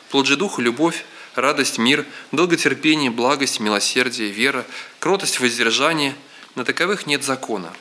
Плод 0.08 0.24
же 0.28 0.36
Духа– 0.36 0.62
любовь, 0.62 1.04
радость, 1.34 1.78
мир, 1.78 2.06
долготерпение, 2.30 3.10
благость, 3.10 3.58
милосердие, 3.58 4.30
вера, 4.30 4.64
кротость, 5.00 5.40
воздержание. 5.40 6.14
На 6.54 6.64
таковых 6.64 7.06
нет 7.06 7.24
закона. 7.24 7.72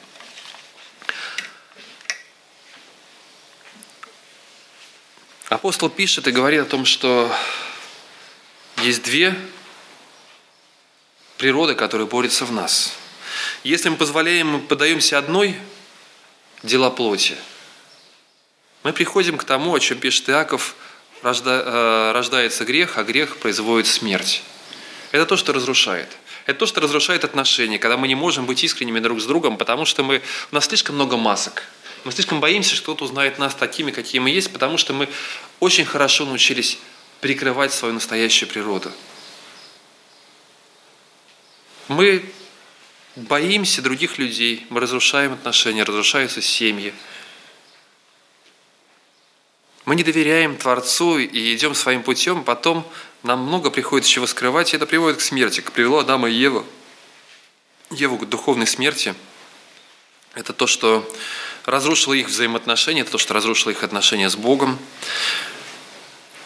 Апостол 5.47 5.91
пишет 5.91 6.27
и 6.27 6.31
говорит 6.31 6.61
о 6.61 6.65
том, 6.65 6.83
что 6.83 7.31
есть 8.77 9.03
две 9.03 9.35
природы, 11.37 11.75
которые 11.75 12.07
борются 12.07 12.45
в 12.45 12.51
нас. 12.51 12.95
Если 13.63 13.89
мы 13.89 13.97
позволяем, 13.97 14.47
мы 14.47 14.59
подаемся 14.61 15.19
одной– 15.19 15.55
дела 16.63 16.89
плоти. 16.89 17.35
Мы 18.83 18.93
приходим 18.93 19.37
к 19.37 19.43
тому, 19.43 19.73
о 19.73 19.79
чем 19.79 19.97
пишет 19.97 20.29
Иаков, 20.29 20.75
рожда, 21.21 22.13
рождается 22.13 22.65
грех, 22.65 22.97
а 22.97 23.03
грех 23.03 23.37
производит 23.37 23.87
смерть. 23.87 24.43
Это 25.11 25.25
то, 25.25 25.37
что 25.37 25.53
разрушает. 25.53 26.09
Это 26.45 26.59
то, 26.59 26.65
что 26.67 26.81
разрушает 26.81 27.23
отношения, 27.23 27.79
когда 27.79 27.97
мы 27.97 28.07
не 28.07 28.15
можем 28.15 28.45
быть 28.45 28.63
искренними 28.63 28.99
друг 28.99 29.19
с 29.19 29.25
другом, 29.25 29.57
потому 29.57 29.85
что 29.85 30.03
мы, 30.03 30.21
у 30.51 30.55
нас 30.55 30.65
слишком 30.65 30.95
много 30.95 31.17
масок. 31.17 31.63
Мы 32.03 32.11
слишком 32.11 32.39
боимся, 32.39 32.75
что 32.75 32.83
кто-то 32.83 33.05
узнает 33.05 33.39
нас 33.39 33.55
такими, 33.55 33.89
какие 33.89 34.19
мы 34.19 34.29
есть, 34.29 34.53
потому 34.53 34.77
что 34.77 34.93
мы 34.93 35.09
очень 35.59 35.85
хорошо 35.85 36.25
научились 36.25 36.77
прикрывать 37.21 37.73
свою 37.73 37.95
настоящую 37.95 38.47
природу. 38.47 38.91
Мы 41.87 42.23
боимся 43.15 43.81
других 43.81 44.17
людей, 44.17 44.65
мы 44.69 44.79
разрушаем 44.79 45.33
отношения, 45.33 45.83
разрушаются 45.83 46.41
семьи. 46.41 46.93
Мы 49.85 49.95
не 49.95 50.03
доверяем 50.03 50.57
Творцу 50.57 51.19
и 51.19 51.55
идем 51.55 51.75
своим 51.75 52.03
путем, 52.03 52.43
потом 52.43 52.89
нам 53.23 53.41
много 53.41 53.69
приходится 53.69 54.11
чего 54.11 54.27
скрывать, 54.27 54.73
и 54.73 54.75
это 54.77 54.85
приводит 54.85 55.19
к 55.19 55.21
смерти, 55.21 55.61
как 55.61 55.73
привело 55.73 55.99
Адама 55.99 56.29
и 56.29 56.33
Еву. 56.33 56.65
Еву 57.91 58.17
к 58.17 58.27
духовной 58.27 58.67
смерти. 58.67 59.13
Это 60.33 60.53
то, 60.53 60.67
что 60.67 61.09
разрушило 61.65 62.13
их 62.13 62.27
взаимоотношения, 62.27 63.01
это 63.01 63.11
то, 63.11 63.17
что 63.17 63.33
разрушило 63.33 63.71
их 63.71 63.83
отношения 63.83 64.29
с 64.29 64.35
Богом. 64.35 64.79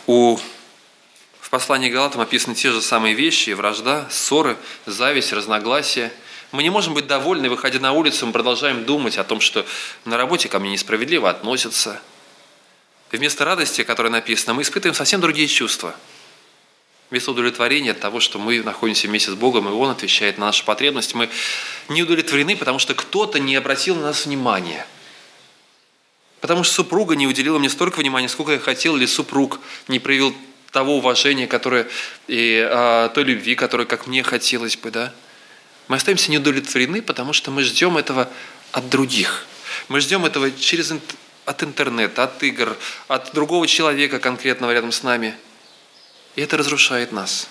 У 0.06 0.38
в 1.40 1.50
послании 1.50 1.90
Галатам 1.90 2.22
описаны 2.22 2.54
те 2.54 2.70
же 2.70 2.80
самые 2.80 3.16
вещи, 3.16 3.50
вражда, 3.52 4.08
ссоры, 4.12 4.56
зависть, 4.86 5.34
разногласия. 5.34 6.14
Мы 6.52 6.64
не 6.64 6.70
можем 6.70 6.96
быть 6.96 7.06
довольны, 7.06 7.50
выходя 7.50 7.80
на 7.80 7.94
улицу, 7.94 8.26
мы 8.26 8.32
продолжаем 8.32 8.84
думать 8.84 9.18
о 9.18 9.24
том, 9.24 9.40
что 9.40 9.66
на 10.06 10.18
работе 10.18 10.50
ко 10.50 10.60
мне 10.60 10.72
несправедливо 10.72 11.30
относятся. 11.30 12.02
И 13.12 13.18
вместо 13.18 13.46
радости, 13.46 13.84
которая 13.84 14.12
написана, 14.12 14.56
мы 14.56 14.64
испытываем 14.64 14.96
совсем 14.96 15.22
другие 15.22 15.48
чувства. 15.48 15.96
Вместо 17.12 17.32
удовлетворения 17.32 17.92
от 17.92 18.00
того, 18.00 18.20
что 18.20 18.38
мы 18.40 18.62
находимся 18.62 19.08
вместе 19.08 19.32
с 19.32 19.36
Богом, 19.36 19.68
и 19.68 19.72
Он 19.72 19.90
отвечает 19.90 20.38
на 20.38 20.48
наши 20.48 20.64
потребности, 20.64 21.16
мы 21.16 21.30
не 21.88 22.04
удовлетворены, 22.04 22.56
потому 22.56 22.80
что 22.80 22.94
кто-то 22.94 23.40
не 23.40 23.56
обратил 23.56 23.96
на 23.96 24.04
нас 24.04 24.26
внимания. 24.26 24.86
Потому 26.42 26.64
что 26.64 26.76
супруга 26.76 27.16
не 27.16 27.28
уделила 27.28 27.60
мне 27.60 27.70
столько 27.70 28.00
внимания, 28.00 28.30
сколько 28.30 28.54
я 28.54 28.60
хотел, 28.60 28.96
или 28.96 29.06
супруг 29.06 29.60
не 29.88 30.00
проявил 30.00 30.36
того 30.72 30.98
уважения, 30.98 31.48
которое, 31.48 31.88
и 32.28 32.64
а, 32.72 33.10
той 33.10 33.24
любви, 33.24 33.56
которой, 33.56 33.86
как 33.86 34.08
мне 34.08 34.24
хотелось 34.24 34.78
бы, 34.78 34.92
да. 34.92 35.14
Мы 35.90 35.98
остаемся 35.98 36.32
неудовлетворены, 36.32 37.02
потому 37.02 37.34
что 37.34 37.52
мы 37.52 37.64
ждем 37.64 37.98
этого 37.98 38.32
от 38.72 38.90
других. 38.90 39.46
Мы 39.90 40.00
ждем 40.00 40.26
этого 40.26 40.50
через, 40.52 40.94
от 41.46 41.64
интернета, 41.64 42.24
от 42.24 42.42
игр, 42.42 42.78
от 43.10 43.34
другого 43.34 43.68
человека 43.68 44.20
конкретного 44.20 44.72
рядом 44.72 44.94
с 44.94 45.04
нами. 45.04 45.36
И 46.38 46.42
это 46.42 46.56
разрушает 46.56 47.12
нас. 47.12 47.50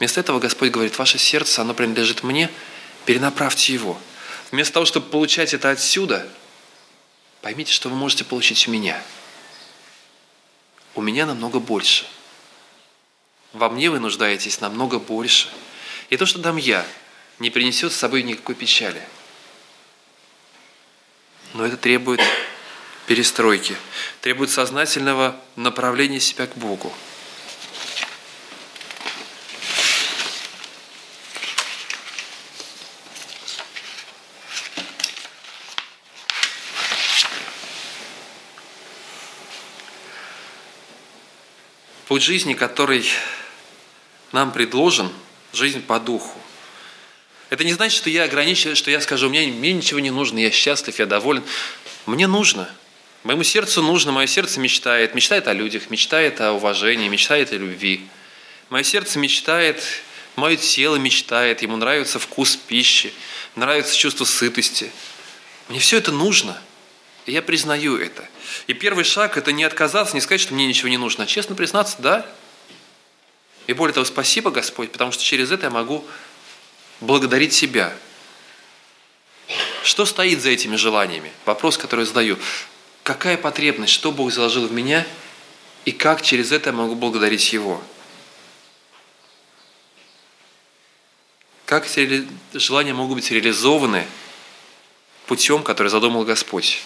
Вместо 0.00 0.18
этого 0.18 0.40
Господь 0.40 0.72
говорит, 0.72 0.98
ваше 0.98 1.18
сердце, 1.18 1.62
оно 1.62 1.74
принадлежит 1.74 2.24
мне, 2.24 2.50
перенаправьте 3.06 3.72
его. 3.72 3.96
Вместо 4.50 4.74
того, 4.74 4.86
чтобы 4.86 5.08
получать 5.08 5.54
это 5.54 5.70
отсюда, 5.70 6.26
поймите, 7.40 7.72
что 7.72 7.88
вы 7.88 7.94
можете 7.94 8.24
получить 8.24 8.66
у 8.66 8.72
меня– 8.72 9.00
у 10.94 11.02
меня 11.02 11.26
намного 11.26 11.58
больше. 11.58 12.06
Во 13.52 13.68
мне 13.68 13.90
вы 13.90 13.98
нуждаетесь 13.98 14.60
намного 14.60 14.98
больше. 14.98 15.48
И 16.14 16.16
то, 16.16 16.26
что 16.26 16.38
дам 16.38 16.58
я, 16.58 16.86
не 17.40 17.50
принесет 17.50 17.92
с 17.92 17.96
собой 17.96 18.22
никакой 18.22 18.54
печали. 18.54 19.02
Но 21.54 21.66
это 21.66 21.76
требует 21.76 22.20
перестройки, 23.08 23.76
требует 24.20 24.50
сознательного 24.50 25.34
направления 25.56 26.20
себя 26.20 26.46
к 26.46 26.54
Богу. 26.56 26.94
Путь 42.06 42.22
жизни, 42.22 42.54
который 42.54 43.04
нам 44.30 44.52
предложен, 44.52 45.12
жизнь 45.56 45.82
по 45.82 46.00
духу. 46.00 46.38
Это 47.50 47.64
не 47.64 47.72
значит, 47.72 47.96
что 47.96 48.10
я 48.10 48.24
ограничен, 48.24 48.74
что 48.74 48.90
я 48.90 49.00
скажу, 49.00 49.28
мне, 49.28 49.46
мне 49.46 49.72
ничего 49.72 50.00
не 50.00 50.10
нужно, 50.10 50.38
я 50.38 50.50
счастлив, 50.50 50.98
я 50.98 51.06
доволен. 51.06 51.44
Мне 52.06 52.26
нужно. 52.26 52.68
Моему 53.22 53.42
сердцу 53.42 53.82
нужно, 53.82 54.12
мое 54.12 54.26
сердце 54.26 54.60
мечтает. 54.60 55.14
Мечтает 55.14 55.48
о 55.48 55.52
людях, 55.52 55.90
мечтает 55.90 56.40
о 56.40 56.52
уважении, 56.52 57.08
мечтает 57.08 57.52
о 57.52 57.56
любви. 57.56 58.06
Мое 58.70 58.82
сердце 58.82 59.18
мечтает, 59.18 59.82
мое 60.36 60.56
тело 60.56 60.96
мечтает, 60.96 61.62
ему 61.62 61.76
нравится 61.76 62.18
вкус 62.18 62.56
пищи, 62.56 63.12
нравится 63.56 63.96
чувство 63.96 64.24
сытости. 64.24 64.90
Мне 65.68 65.78
все 65.78 65.98
это 65.98 66.12
нужно– 66.12 66.58
и 67.26 67.32
я 67.32 67.42
признаю 67.42 67.96
это. 67.96 68.24
И 68.66 68.74
первый 68.74 69.04
шаг– 69.04 69.36
это 69.38 69.52
не 69.52 69.64
отказаться, 69.64 70.14
не 70.14 70.20
сказать, 70.20 70.40
что 70.40 70.54
мне 70.54 70.66
ничего 70.66 70.88
не 70.88 70.98
нужно, 70.98 71.24
а 71.24 71.26
честно 71.26 71.54
признаться, 71.54 71.96
да. 71.98 72.26
И 73.66 73.72
более 73.72 73.94
того, 73.94 74.04
спасибо, 74.04 74.50
Господь, 74.50 74.92
потому 74.92 75.12
что 75.12 75.22
через 75.22 75.50
это 75.50 75.66
я 75.66 75.70
могу 75.70 76.04
благодарить 77.00 77.52
себя. 77.52 77.94
Что 79.82 80.06
стоит 80.06 80.40
за 80.40 80.50
этими 80.50 80.76
желаниями? 80.76 81.32
Вопрос, 81.44 81.78
который 81.78 82.00
я 82.00 82.06
задаю. 82.06 82.38
Какая 83.02 83.36
потребность, 83.36 83.92
что 83.92 84.12
Бог 84.12 84.32
заложил 84.32 84.66
в 84.66 84.72
меня, 84.72 85.06
и 85.84 85.92
как 85.92 86.22
через 86.22 86.52
это 86.52 86.70
я 86.70 86.76
могу 86.76 86.94
благодарить 86.94 87.52
Его? 87.52 87.82
Как 91.66 91.86
эти 91.86 92.26
желания 92.54 92.94
могут 92.94 93.16
быть 93.16 93.30
реализованы 93.30 94.06
путем, 95.26 95.62
который 95.62 95.88
задумал 95.88 96.24
Господь? 96.24 96.82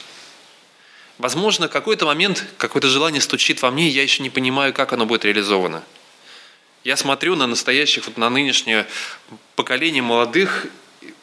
Возможно, 1.18 1.68
какой-то 1.68 2.06
момент, 2.06 2.44
какое-то 2.58 2.88
желание 2.88 3.20
стучит 3.20 3.60
во 3.62 3.72
мне, 3.72 3.88
и 3.88 3.92
я 3.92 4.02
еще 4.02 4.22
не 4.22 4.30
понимаю, 4.30 4.72
как 4.72 4.92
оно 4.92 5.04
будет 5.04 5.24
реализовано. 5.24 5.82
Я 6.84 6.96
смотрю 6.96 7.36
на 7.36 7.46
настоящих, 7.46 8.06
вот 8.06 8.16
на 8.16 8.30
нынешнее 8.30 8.86
поколение 9.56 10.02
молодых, 10.02 10.66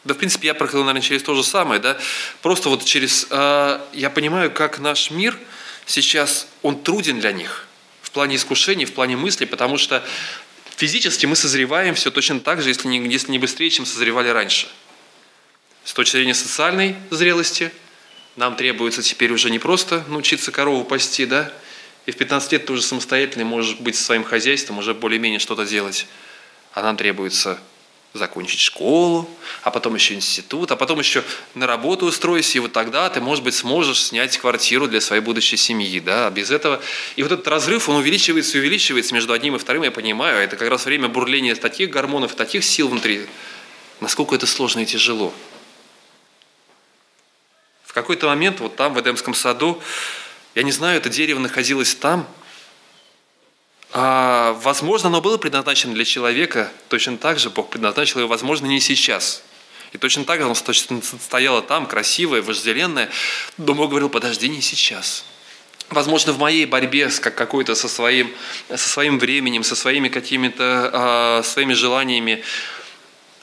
да, 0.04 0.13
в 0.13 0.18
принципе, 0.18 0.48
я 0.48 0.54
проходил, 0.54 0.82
наверное, 0.82 1.02
через 1.02 1.24
то 1.24 1.34
же 1.34 1.44
самое, 1.44 1.82
да, 1.82 1.98
просто 2.41 2.70
вот 2.70 2.86
через, 2.86 3.28
э, 3.30 3.80
я 3.94 4.10
понимаю, 4.10 4.52
как 4.52 4.80
наш 4.80 5.10
мир 5.10 5.38
сейчас, 5.86 6.48
он 6.62 6.80
труден 6.82 7.20
для 7.20 7.32
них 7.32 7.68
в 8.02 8.12
плане 8.12 8.36
искушений, 8.36 8.86
в 8.86 8.94
плане 8.94 9.18
мыслей, 9.18 9.48
потому 9.48 9.78
что 9.78 10.06
физически 10.76 11.26
мы 11.26 11.36
созреваем 11.36 11.96
все 11.96 12.12
точно 12.12 12.39
так 12.39 12.62
же, 12.62 12.70
если 12.70 12.88
не, 12.88 13.00
если 13.10 13.32
не 13.32 13.39
быстрее, 13.39 13.70
чем 13.70 13.86
созревали 13.86 14.30
раньше. 14.30 14.68
С 15.84 15.94
точки 15.94 16.18
зрения 16.18 16.36
социальной 16.36 16.96
зрелости– 17.10 17.72
нам 18.36 18.56
требуется 18.56 19.02
теперь 19.02 19.32
уже 19.32 19.50
не 19.50 19.60
просто 19.60 20.04
научиться 20.08 20.52
корову 20.52 20.84
пасти, 20.84 21.26
да, 21.26 21.52
и 22.06 22.12
в 22.12 22.18
15 22.18 22.52
лет 22.52 22.65
ты 22.65 22.74
уже 22.74 22.82
самостоятельный 22.82 23.46
можешь 23.46 23.78
быть 23.78 23.96
своим 23.96 24.24
хозяйством, 24.24 24.78
уже 24.78 24.94
более-менее 24.94 25.39
что-то 25.39 25.65
делать. 25.65 26.08
А 26.74 26.82
нам 26.82 26.98
требуется 26.98 27.60
закончить 28.13 28.60
школу, 28.60 29.30
а 29.62 29.72
потом 29.72 29.96
еще 29.96 30.13
институт, 30.13 30.72
а 30.72 30.76
потом 30.76 31.00
еще 31.00 31.24
на 31.54 31.68
работу 31.68 32.06
устроиться, 32.06 32.58
и 32.58 32.62
вот 32.62 32.72
тогда 32.72 33.10
ты, 33.10 33.20
может 33.20 33.44
быть, 33.44 33.56
сможешь 33.56 34.02
снять 34.02 34.38
квартиру 34.38 34.88
для 34.88 35.02
своей 35.02 35.22
будущей 35.22 35.58
семьи, 35.58 36.00
да, 36.00 36.30
без 36.30 36.50
этого... 36.50 36.82
И 37.18 37.24
вот 37.24 37.32
этот 37.32 37.48
разрыв, 37.48 37.89
он 37.89 37.98
увеличивается 37.98 38.58
и 38.58 38.62
увеличивается 38.62 39.13
между 39.13 39.34
одним 39.34 39.56
и 39.56 39.60
вторым, 39.60 39.84
я 39.84 39.91
понимаю, 39.91 40.39
это 40.39 40.56
как 40.56 40.70
раз 40.70 40.86
время 40.86 41.10
бурления 41.10 41.56
таких 41.56 41.89
гормонов, 41.89 42.36
таких 42.36 42.63
сил 42.63 42.88
внутри, 42.88 43.26
насколько 44.00 44.36
это 44.36 44.48
сложно 44.48 44.82
и 44.82 44.86
тяжело. 44.86 45.34
Какой-то 47.96 48.28
момент 48.28 48.60
вот 48.60 48.76
там, 48.76 48.94
в 48.94 49.00
Эдемском 49.00 49.34
саду, 49.34 49.82
я 50.56 50.63
не 50.63 50.72
знаю, 50.72 50.98
это 50.98 51.10
дерево 51.10 51.39
находилось 51.39 51.94
там, 51.94 52.28
а, 53.91 54.54
возможно, 54.62 55.08
оно 55.08 55.22
было 55.22 55.38
предназначено 55.38 55.94
для 55.94 56.04
человека, 56.06 56.72
точно 56.89 57.18
так 57.18 57.39
же 57.39 57.50
Бог 57.50 57.70
предназначил 57.70 58.20
его, 58.20 58.30
возможно, 58.30 58.65
не 58.65 58.80
сейчас. 58.80 59.43
И 59.93 59.97
точно 59.97 60.26
так 60.26 60.39
же 60.39 60.45
оно 60.45 60.56
стояло 60.56 61.62
там, 61.62 61.86
красивое, 61.86 62.41
вожделенное, 62.41 63.10
но 63.58 63.74
Бог 63.74 63.89
говорил, 63.89 64.10
подожди, 64.10 64.49
не 64.49 64.62
сейчас. 64.62 65.24
Возможно, 65.89 66.34
в 66.34 66.39
моей 66.39 66.66
борьбе 66.66 67.10
с 67.10 67.20
как 67.20 67.36
какой-то 67.36 67.76
со 67.76 67.88
своим, 67.88 68.34
со 68.70 68.89
своим 68.89 69.20
временем, 69.20 69.64
со 69.64 69.76
своими 69.76 70.10
какими-то 70.10 71.39
э, 71.41 71.47
своими 71.47 71.74
желаниями, 71.74 72.43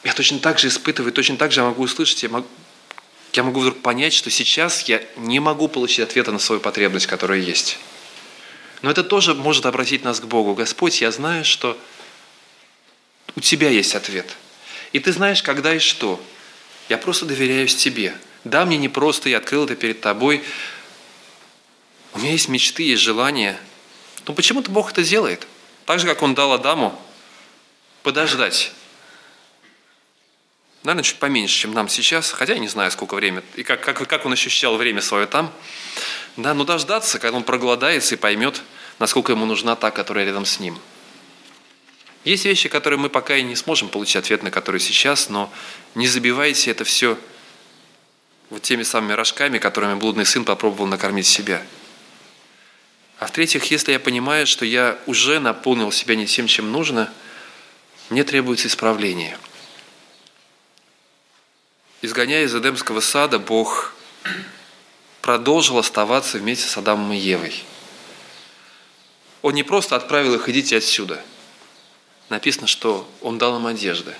я 0.04 0.12
точно 0.12 0.38
так 0.40 0.58
же 0.58 0.68
испытываю, 0.68 1.12
точно 1.12 1.36
так 1.36 1.52
же 1.52 1.60
я 1.60 1.66
могу 1.66 1.84
услышать, 1.84 2.22
я 2.24 2.28
могу, 2.28 2.46
я 3.32 3.42
могу 3.42 3.60
вдруг 3.60 3.80
понять, 3.80 4.12
что 4.12 4.30
сейчас 4.30 4.82
я 4.82 5.02
не 5.16 5.40
могу 5.40 5.68
получить 5.68 6.00
ответа 6.00 6.32
на 6.32 6.38
свою 6.38 6.60
потребность, 6.60 7.06
которая 7.06 7.38
есть. 7.38 7.78
Но 8.82 8.90
это 8.90 9.02
тоже 9.04 9.34
может 9.34 9.64
обратить 9.64 10.04
нас 10.04 10.20
к 10.20 10.24
Богу. 10.24 10.54
Господь, 10.54 11.00
я 11.00 11.10
знаю, 11.10 11.44
что 11.44 11.78
у 13.36 13.40
Тебя 13.40 13.70
есть 13.70 13.94
ответ. 13.94 14.26
И 14.92 14.98
Ты 14.98 15.12
знаешь, 15.12 15.42
когда 15.42 15.74
и 15.74 15.78
что. 15.78 16.20
Я 16.88 16.98
просто 16.98 17.24
доверяюсь 17.24 17.74
Тебе. 17.74 18.14
Да, 18.44 18.66
мне 18.66 18.76
не 18.76 18.88
просто, 18.88 19.28
я 19.28 19.38
открыл 19.38 19.64
это 19.64 19.76
перед 19.76 20.00
Тобой, 20.00 20.42
у 22.14 22.18
меня 22.18 22.32
есть 22.32 22.48
мечты, 22.48 22.82
есть 22.82 23.02
желания. 23.02 23.58
Но 24.26 24.34
почему-то 24.34 24.70
Бог 24.70 24.92
это 24.92 25.02
делает. 25.02 25.46
Так 25.86 25.98
же, 25.98 26.06
как 26.06 26.22
Он 26.22 26.34
дал 26.34 26.52
Адаму 26.52 27.00
подождать. 28.02 28.72
Наверное, 30.82 31.04
чуть 31.04 31.18
поменьше, 31.18 31.60
чем 31.60 31.74
нам 31.74 31.88
сейчас, 31.88 32.32
хотя 32.32 32.54
я 32.54 32.58
не 32.58 32.66
знаю, 32.66 32.90
сколько 32.90 33.14
времени, 33.14 33.42
и 33.54 33.62
как, 33.62 33.80
как, 33.80 34.06
как 34.08 34.26
он 34.26 34.32
ощущал 34.32 34.76
время 34.76 35.00
свое 35.00 35.26
там. 35.26 35.52
Да, 36.36 36.54
но 36.54 36.64
дождаться, 36.64 37.18
когда 37.18 37.36
он 37.36 37.44
проголодается 37.44 38.14
и 38.14 38.18
поймет, 38.18 38.62
насколько 38.98 39.32
ему 39.32 39.46
нужна 39.46 39.76
та, 39.76 39.92
которая 39.92 40.24
рядом 40.24 40.44
с 40.44 40.58
ним. 40.58 40.78
Есть 42.24 42.44
вещи, 42.46 42.68
которые 42.68 42.98
мы 42.98 43.10
пока 43.10 43.36
и 43.36 43.42
не 43.42 43.54
сможем 43.54 43.88
получить 43.88 44.16
ответ 44.16 44.42
на 44.42 44.50
которые 44.50 44.80
сейчас, 44.80 45.28
но 45.28 45.52
не 45.94 46.08
забивайте 46.08 46.70
это 46.70 46.84
все 46.84 47.16
вот 48.50 48.62
теми 48.62 48.82
самыми 48.82 49.12
рожками, 49.12 49.58
которыми 49.58 49.94
блудный 49.94 50.26
сын 50.26 50.44
попробовал 50.44 50.86
накормить 50.86 51.26
себя. 51.26 51.62
А 53.18 53.26
в-третьих, 53.26 53.64
если 53.70 53.92
я 53.92 54.00
понимаю, 54.00 54.48
что 54.48 54.64
я 54.64 54.98
уже 55.06 55.38
наполнил 55.38 55.92
себя 55.92 56.16
не 56.16 56.26
тем, 56.26 56.48
чем 56.48 56.72
нужно, 56.72 57.12
мне 58.10 58.24
требуется 58.24 58.66
исправление– 58.66 59.38
изгоняя 62.02 62.44
из 62.44 62.54
Эдемского 62.54 63.00
сада, 63.00 63.38
Бог 63.38 63.94
продолжил 65.22 65.78
оставаться 65.78 66.38
вместе 66.38 66.68
с 66.68 66.76
Адамом 66.76 67.12
и 67.12 67.16
Евой. 67.16 67.62
Он 69.40 69.54
не 69.54 69.62
просто 69.62 69.96
отправил 69.96 70.34
их 70.34 70.48
«идите 70.48 70.76
отсюда». 70.76 71.24
Написано, 72.28 72.66
что 72.66 73.08
Он 73.20 73.38
дал 73.38 73.56
им 73.58 73.66
одежды. 73.66 74.14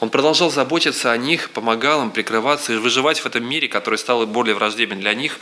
Он 0.00 0.10
продолжал 0.10 0.50
заботиться 0.50 1.12
о 1.12 1.16
них, 1.16 1.50
помогал 1.50 2.02
им 2.02 2.10
прикрываться 2.10 2.72
и 2.72 2.76
выживать 2.76 3.20
в 3.20 3.26
этом 3.26 3.44
мире, 3.44 3.68
который 3.68 3.98
стал 3.98 4.26
более 4.26 4.54
враждебен 4.54 5.00
для 5.00 5.14
них. 5.14 5.38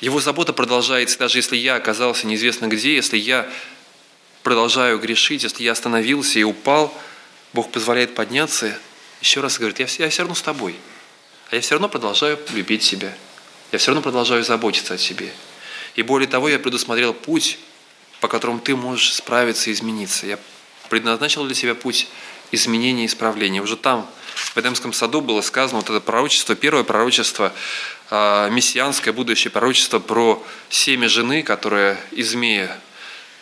Его 0.00 0.20
забота 0.20 0.52
продолжается, 0.52 1.18
даже 1.18 1.38
если 1.38 1.56
я 1.56 1.74
оказался 1.76 2.26
неизвестно 2.26 2.66
где, 2.66 2.94
если 2.94 3.18
я 3.18 3.50
продолжаю 4.42 4.98
грешить, 4.98 5.42
если 5.42 5.64
я 5.64 5.72
остановился 5.72 6.38
и 6.38 6.44
упал, 6.44 6.94
Бог 7.52 7.70
позволяет 7.72 8.14
подняться. 8.14 8.78
Еще 9.20 9.40
раз 9.40 9.58
говорит, 9.58 9.80
я, 9.80 9.86
я 9.98 10.08
все 10.08 10.22
равно 10.22 10.34
с 10.34 10.42
тобой– 10.42 10.76
а 11.50 11.56
я 11.56 11.60
все 11.60 11.74
равно 11.74 11.88
продолжаю 11.88 12.38
любить 12.52 12.82
себя. 12.82 13.12
Я 13.72 13.78
все 13.78 13.90
равно 13.90 14.02
продолжаю 14.02 14.44
заботиться 14.44 14.94
о 14.94 14.98
себе. 14.98 15.32
И 15.96 16.02
более 16.02 16.28
того, 16.28 16.48
я 16.48 16.58
предусмотрел 16.58 17.12
путь, 17.12 17.58
по 18.20 18.28
которому 18.28 18.60
ты 18.60 18.76
можешь 18.76 19.14
справиться 19.14 19.70
и 19.70 19.72
измениться. 19.72 20.26
Я 20.26 20.38
предназначил 20.88 21.44
для 21.44 21.54
себя 21.54 21.74
путь 21.74 22.08
изменения 22.52 23.04
и 23.04 23.06
исправления. 23.06 23.62
Уже 23.62 23.76
там, 23.76 24.08
в 24.34 24.56
Эдемском 24.56 24.92
саду, 24.92 25.20
было 25.20 25.40
сказано 25.40 25.80
вот 25.80 25.90
это 25.90 26.00
пророчество, 26.00 26.54
первое 26.54 26.84
пророчество, 26.84 27.52
а, 28.10 28.48
мессианское 28.48 29.12
будущее 29.12 29.50
пророчество 29.50 29.98
про 29.98 30.44
семя 30.68 31.08
жены, 31.08 31.42
которая 31.42 31.98
из 32.12 32.30
змея, 32.30 32.78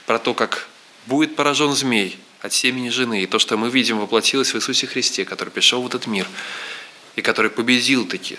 про 0.06 0.18
то, 0.18 0.32
как 0.34 0.66
будет 1.06 1.36
поражен 1.36 1.72
змей 1.72 2.18
от 2.40 2.52
семени 2.52 2.88
жены. 2.88 3.22
И 3.22 3.26
то, 3.26 3.38
что 3.38 3.56
мы 3.56 3.70
видим, 3.70 3.98
воплотилось 3.98 4.52
в 4.52 4.56
Иисусе 4.56 4.86
Христе, 4.86 5.24
который 5.24 5.50
пришел 5.50 5.82
в 5.82 5.86
этот 5.86 6.06
мир 6.06 6.26
и 7.18 7.20
который 7.20 7.50
победил 7.50 8.06
таки 8.06 8.38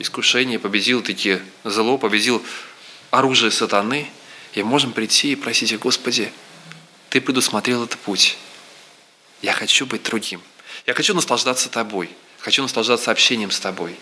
искушение, 0.00 0.58
победил 0.58 1.00
таки 1.00 1.38
зло, 1.62 1.96
победил 1.96 2.44
оружие 3.12 3.52
сатаны, 3.52 4.10
и 4.52 4.64
можем 4.64 4.92
прийти 4.92 5.30
и 5.30 5.36
просить, 5.36 5.78
Господи, 5.78 6.32
Ты 7.08 7.20
предусмотрел 7.20 7.84
этот 7.84 8.00
путь. 8.00 8.36
Я 9.42 9.52
хочу 9.52 9.86
быть 9.86 10.02
другим. 10.02 10.42
Я 10.86 10.94
хочу 10.94 11.14
наслаждаться 11.14 11.68
Тобой. 11.68 12.10
Хочу 12.40 12.62
наслаждаться 12.62 13.12
общением 13.12 13.52
с 13.52 13.60
Тобой. 13.60 13.94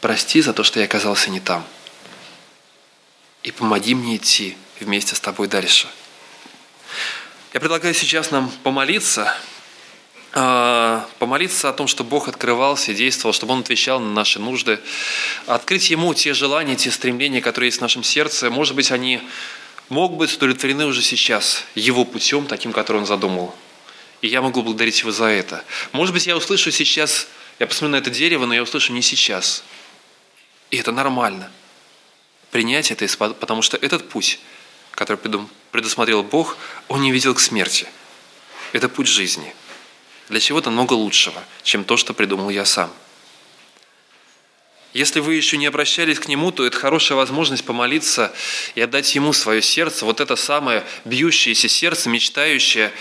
Прости 0.00 0.40
за 0.40 0.54
то, 0.54 0.64
что 0.64 0.78
я 0.78 0.86
оказался 0.86 1.28
не 1.28 1.40
там. 1.40 1.66
И 3.42 3.50
помоги 3.52 3.94
мне 3.94 4.16
идти 4.16 4.56
вместе 4.80 5.14
с 5.14 5.20
Тобой 5.20 5.48
дальше. 5.48 5.86
Я 7.52 7.60
предлагаю 7.60 7.92
сейчас 7.92 8.30
нам 8.30 8.50
помолиться, 8.62 9.36
помолиться 10.36 11.70
о 11.70 11.72
том, 11.72 11.86
чтобы 11.86 12.10
Бог 12.10 12.28
открывался 12.28 12.92
и 12.92 12.94
действовал, 12.94 13.32
чтобы 13.32 13.54
Он 13.54 13.60
отвечал 13.60 14.00
на 14.00 14.12
наши 14.12 14.38
нужды, 14.38 14.80
открыть 15.46 15.88
Ему 15.88 16.12
те 16.12 16.34
желания, 16.34 16.76
те 16.76 16.90
стремления, 16.90 17.40
которые 17.40 17.68
есть 17.68 17.78
в 17.78 17.80
нашем 17.80 18.02
сердце. 18.02 18.50
Может 18.50 18.74
быть, 18.76 18.92
они 18.92 19.22
могут 19.88 20.18
быть 20.18 20.36
удовлетворены 20.36 20.84
уже 20.84 21.00
сейчас 21.00 21.64
Его 21.74 22.04
путем, 22.04 22.44
таким, 22.46 22.72
который 22.72 22.98
Он 22.98 23.06
задумал. 23.06 23.54
И 24.20 24.28
я 24.28 24.42
могу 24.42 24.62
благодарить 24.62 25.00
Его 25.00 25.10
за 25.10 25.24
это. 25.24 25.64
Может 25.92 26.12
быть, 26.12 26.26
я 26.26 26.36
услышу 26.36 26.70
сейчас, 26.70 27.28
я 27.58 27.66
посмотрю 27.66 27.92
на 27.92 27.96
это 27.96 28.10
дерево, 28.10 28.44
но 28.44 28.52
я 28.52 28.62
услышу 28.62 28.92
не 28.92 29.00
сейчас. 29.00 29.64
И 30.70 30.76
это 30.76 30.92
нормально. 30.92 31.50
Принять 32.50 32.90
это, 32.90 33.06
потому 33.16 33.62
что 33.62 33.78
этот 33.78 34.06
путь, 34.10 34.38
который 34.90 35.18
предусмотрел 35.72 36.22
Бог, 36.22 36.58
Он 36.88 37.00
не 37.00 37.10
видел 37.10 37.34
к 37.34 37.40
смерти. 37.40 37.86
Это 38.72 38.90
путь 38.90 39.06
жизни– 39.06 39.54
для 40.28 40.40
чего-то 40.40 40.70
много 40.70 40.94
лучшего, 40.94 41.42
чем 41.62 41.84
то, 41.84 41.96
что 41.96 42.14
придумал 42.14 42.50
я 42.50 42.64
сам. 42.64 42.90
Если 44.92 45.20
вы 45.20 45.34
еще 45.34 45.58
не 45.58 45.66
обращались 45.66 46.18
к 46.18 46.26
Нему, 46.26 46.50
то 46.52 46.64
это 46.64 46.78
хорошая 46.78 47.16
возможность 47.16 47.64
помолиться 47.64 48.32
и 48.74 48.80
отдать 48.80 49.14
Ему 49.14 49.34
свое 49.34 49.60
сердце, 49.60 50.06
вот 50.06 50.20
это 50.20 50.36
самое 50.36 50.84
бьющееся 51.04 51.68
сердце, 51.68 52.08
мечтающее, 52.08 52.92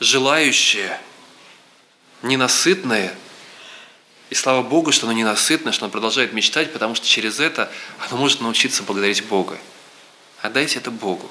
желающее, 0.00 0.98
ненасытное. 2.22 3.14
И 4.30 4.34
слава 4.34 4.62
Богу, 4.62 4.92
что 4.92 5.06
оно 5.06 5.12
ненасытное, 5.12 5.72
что 5.72 5.84
оно 5.84 5.92
продолжает 5.92 6.32
мечтать, 6.32 6.72
потому 6.72 6.94
что 6.94 7.06
через 7.06 7.38
это 7.38 7.70
оно 8.08 8.16
может 8.16 8.40
научиться 8.40 8.82
благодарить 8.82 9.24
Бога. 9.26 9.58
Отдайте 10.40 10.78
это 10.78 10.90
Богу. 10.90 11.30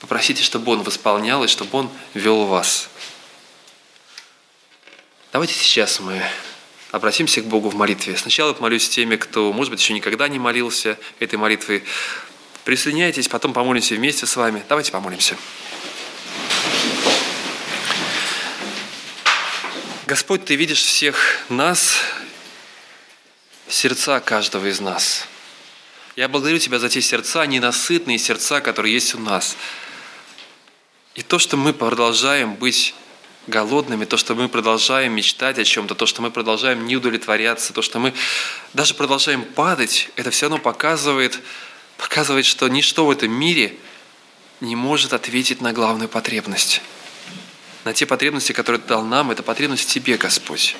Попросите, 0.00 0.42
чтобы 0.42 0.72
Он 0.72 0.82
восполнял 0.82 1.42
и 1.42 1.48
чтобы 1.48 1.78
Он 1.78 1.90
вел 2.12 2.44
вас. 2.44 2.90
Давайте 5.34 5.54
сейчас 5.54 5.98
мы 5.98 6.22
обратимся 6.92 7.40
к 7.40 7.46
Богу 7.46 7.68
в 7.68 7.74
молитве. 7.74 8.16
Сначала 8.16 8.52
помолюсь 8.52 8.88
теми, 8.88 9.16
кто, 9.16 9.52
может 9.52 9.72
быть, 9.72 9.80
еще 9.80 9.92
никогда 9.92 10.28
не 10.28 10.38
молился 10.38 10.96
этой 11.18 11.34
молитвой. 11.34 11.82
Присоединяйтесь, 12.62 13.26
потом 13.26 13.52
помолимся 13.52 13.96
вместе 13.96 14.26
с 14.26 14.36
вами. 14.36 14.64
Давайте 14.68 14.92
помолимся. 14.92 15.36
Господь, 20.06 20.44
Ты 20.44 20.54
видишь 20.54 20.84
всех 20.84 21.16
нас, 21.48 21.96
сердца 23.68 24.20
каждого 24.20 24.66
из 24.66 24.78
нас. 24.78 25.26
Я 26.14 26.28
благодарю 26.28 26.60
Тебя 26.60 26.78
за 26.78 26.88
те 26.88 27.02
сердца, 27.02 27.44
ненасытные 27.44 28.18
сердца, 28.18 28.60
которые 28.60 28.94
есть 28.94 29.16
у 29.16 29.18
нас. 29.18 29.56
И 31.16 31.22
то, 31.22 31.40
что 31.40 31.56
мы 31.56 31.72
продолжаем 31.72 32.54
быть 32.54 32.94
голодными, 33.46 34.04
то, 34.04 34.16
что 34.16 34.34
мы 34.34 34.48
продолжаем 34.48 35.12
мечтать 35.14 35.58
о 35.58 35.64
чем-то, 35.64 35.94
то, 35.94 36.06
что 36.06 36.22
мы 36.22 36.30
продолжаем 36.30 36.86
не 36.86 36.96
удовлетворяться, 36.96 37.72
то, 37.72 37.82
что 37.82 37.98
мы 37.98 38.14
даже 38.72 38.94
продолжаем 38.94 39.44
падать, 39.44 40.10
это 40.16 40.30
все 40.30 40.46
равно 40.46 40.58
показывает, 40.58 41.40
показывает, 41.98 42.46
что 42.46 42.68
ничто 42.68 43.06
в 43.06 43.10
этом 43.10 43.30
мире 43.32 43.76
не 44.60 44.76
может 44.76 45.12
ответить 45.12 45.60
на 45.60 45.72
главную 45.72 46.08
потребность. 46.08 46.80
На 47.84 47.92
те 47.92 48.06
потребности, 48.06 48.52
которые 48.52 48.80
Ты 48.80 48.88
дал 48.88 49.04
нам, 49.04 49.30
это 49.30 49.42
потребность 49.42 49.90
Тебе, 49.90 50.16
Господь. 50.16 50.76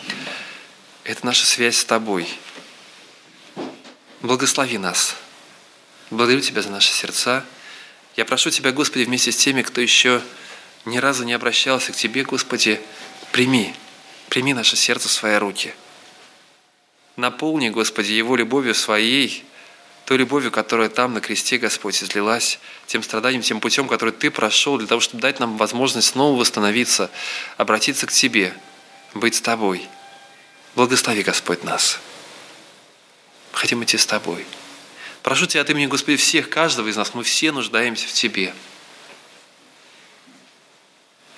Это 1.05 1.27
наша 1.27 1.45
связь 1.45 1.77
с 1.77 1.85
Тобой. 1.85 2.27
Благослови 4.23 4.79
нас. 4.79 5.17
Благодарю 6.11 6.41
Тебя 6.41 6.63
за 6.63 6.71
наши 6.71 6.91
сердца. 6.91 7.45
Я 8.17 8.25
прошу 8.25 8.49
Тебя, 8.49 8.73
Господи, 8.73 9.05
вместе 9.05 9.33
с 9.33 9.37
теми, 9.37 9.61
кто 9.61 9.83
еще 9.83 10.23
ни 10.85 10.99
разу 10.99 11.25
не 11.25 11.33
обращался 11.33 11.93
к 11.93 11.97
Тебе, 11.97 12.25
Господи, 12.25 12.81
прими, 13.33 13.75
прими 14.29 14.55
наше 14.55 14.77
сердце 14.77 15.09
в 15.09 15.13
свои 15.13 15.37
руки. 15.37 15.75
Наполни, 17.17 17.69
Господи, 17.71 18.13
Его 18.13 18.37
любовью 18.37 18.75
своей, 18.75 19.45
той 20.05 20.19
любовью, 20.19 20.51
которая 20.51 20.89
там 20.89 21.15
на 21.15 21.21
кресте, 21.21 21.57
Господь, 21.57 22.03
излилась, 22.03 22.59
тем 22.87 23.03
страданием, 23.03 23.43
тем 23.43 23.61
путем, 23.61 23.89
который 23.89 24.11
Ты 24.11 24.31
прошел, 24.31 24.77
для 24.77 24.87
того, 24.87 25.01
чтобы 25.01 25.23
дать 25.23 25.41
нам 25.41 25.57
возможность 25.57 26.09
снова 26.09 26.39
восстановиться, 26.39 27.11
обратиться 27.57 28.07
к 28.07 28.13
Тебе, 28.13 28.55
быть 29.15 29.37
с 29.37 29.41
Тобой. 29.41 29.89
Благослови, 30.75 31.23
Господь, 31.23 31.65
нас. 31.65 32.01
Хотим 33.53 33.83
идти 33.85 33.97
с 33.97 34.05
Тобой. 34.05 34.45
Прошу 35.23 35.47
Тебя 35.47 35.63
от 35.63 35.71
имени, 35.71 35.87
Господи, 35.87 36.17
всех, 36.17 36.51
каждого 36.51 36.89
из 36.89 36.97
нас, 36.97 37.15
мы 37.15 37.23
все 37.23 37.53
нуждаемся 37.53 38.07
в 38.07 38.13
Тебе. 38.13 38.53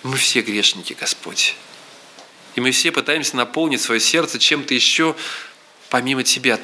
Мы 0.06 0.18
все 0.18 0.40
грешники, 0.40 0.92
Господь. 0.92 1.56
И 2.54 2.60
мы 2.60 2.70
все 2.70 2.92
пытаемся 2.92 3.34
наполнить 3.34 3.80
свое 3.80 4.00
сердце 4.00 4.38
чем-то 4.38 4.72
еще 4.72 5.16
помимо 5.90 6.22
Тебя. 6.22 6.60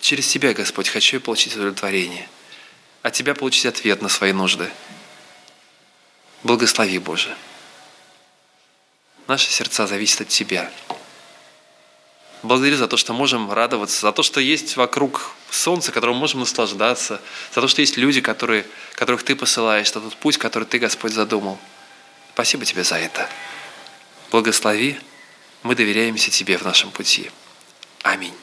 Через 0.00 0.26
Тебя, 0.26 0.52
Господь, 0.52 0.88
хочу 0.88 1.18
я 1.18 1.20
получить 1.20 1.54
удовлетворение. 1.54 2.28
От 3.02 3.12
Тебя 3.12 3.36
получить 3.36 3.66
ответ 3.66 4.02
на 4.02 4.08
свои 4.08 4.32
нужды. 4.32 4.68
Благослови, 6.42 6.98
Боже. 6.98 7.36
Наши 9.28 9.48
сердца 9.48 9.86
зависят 9.86 10.22
от 10.22 10.28
Тебя. 10.28 10.72
Благодарю 12.42 12.76
за 12.76 12.88
то, 12.88 12.96
что 12.96 13.12
можем 13.12 13.52
радоваться, 13.52 14.00
за 14.00 14.10
то, 14.10 14.24
что 14.24 14.40
есть 14.40 14.74
вокруг 14.74 15.30
солнце, 15.50 15.92
которым 15.92 16.16
можем 16.16 16.40
наслаждаться, 16.40 17.20
за 17.54 17.60
то, 17.60 17.68
что 17.68 17.80
есть 17.80 17.96
люди, 17.96 18.20
которые, 18.20 18.66
которых 18.96 19.22
Ты 19.22 19.36
посылаешь, 19.36 19.92
за 19.92 20.00
тот 20.00 20.16
путь, 20.16 20.36
который 20.36 20.64
Ты, 20.64 20.80
Господь, 20.80 21.12
задумал. 21.12 21.60
Спасибо 22.34 22.64
тебе 22.64 22.82
за 22.82 22.96
это. 22.96 23.28
Благослови, 24.32 24.98
мы 25.62 25.76
доверяемся 25.76 26.32
тебе 26.32 26.58
в 26.58 26.64
нашем 26.64 26.90
пути. 26.90 27.30
Аминь. 28.02 28.34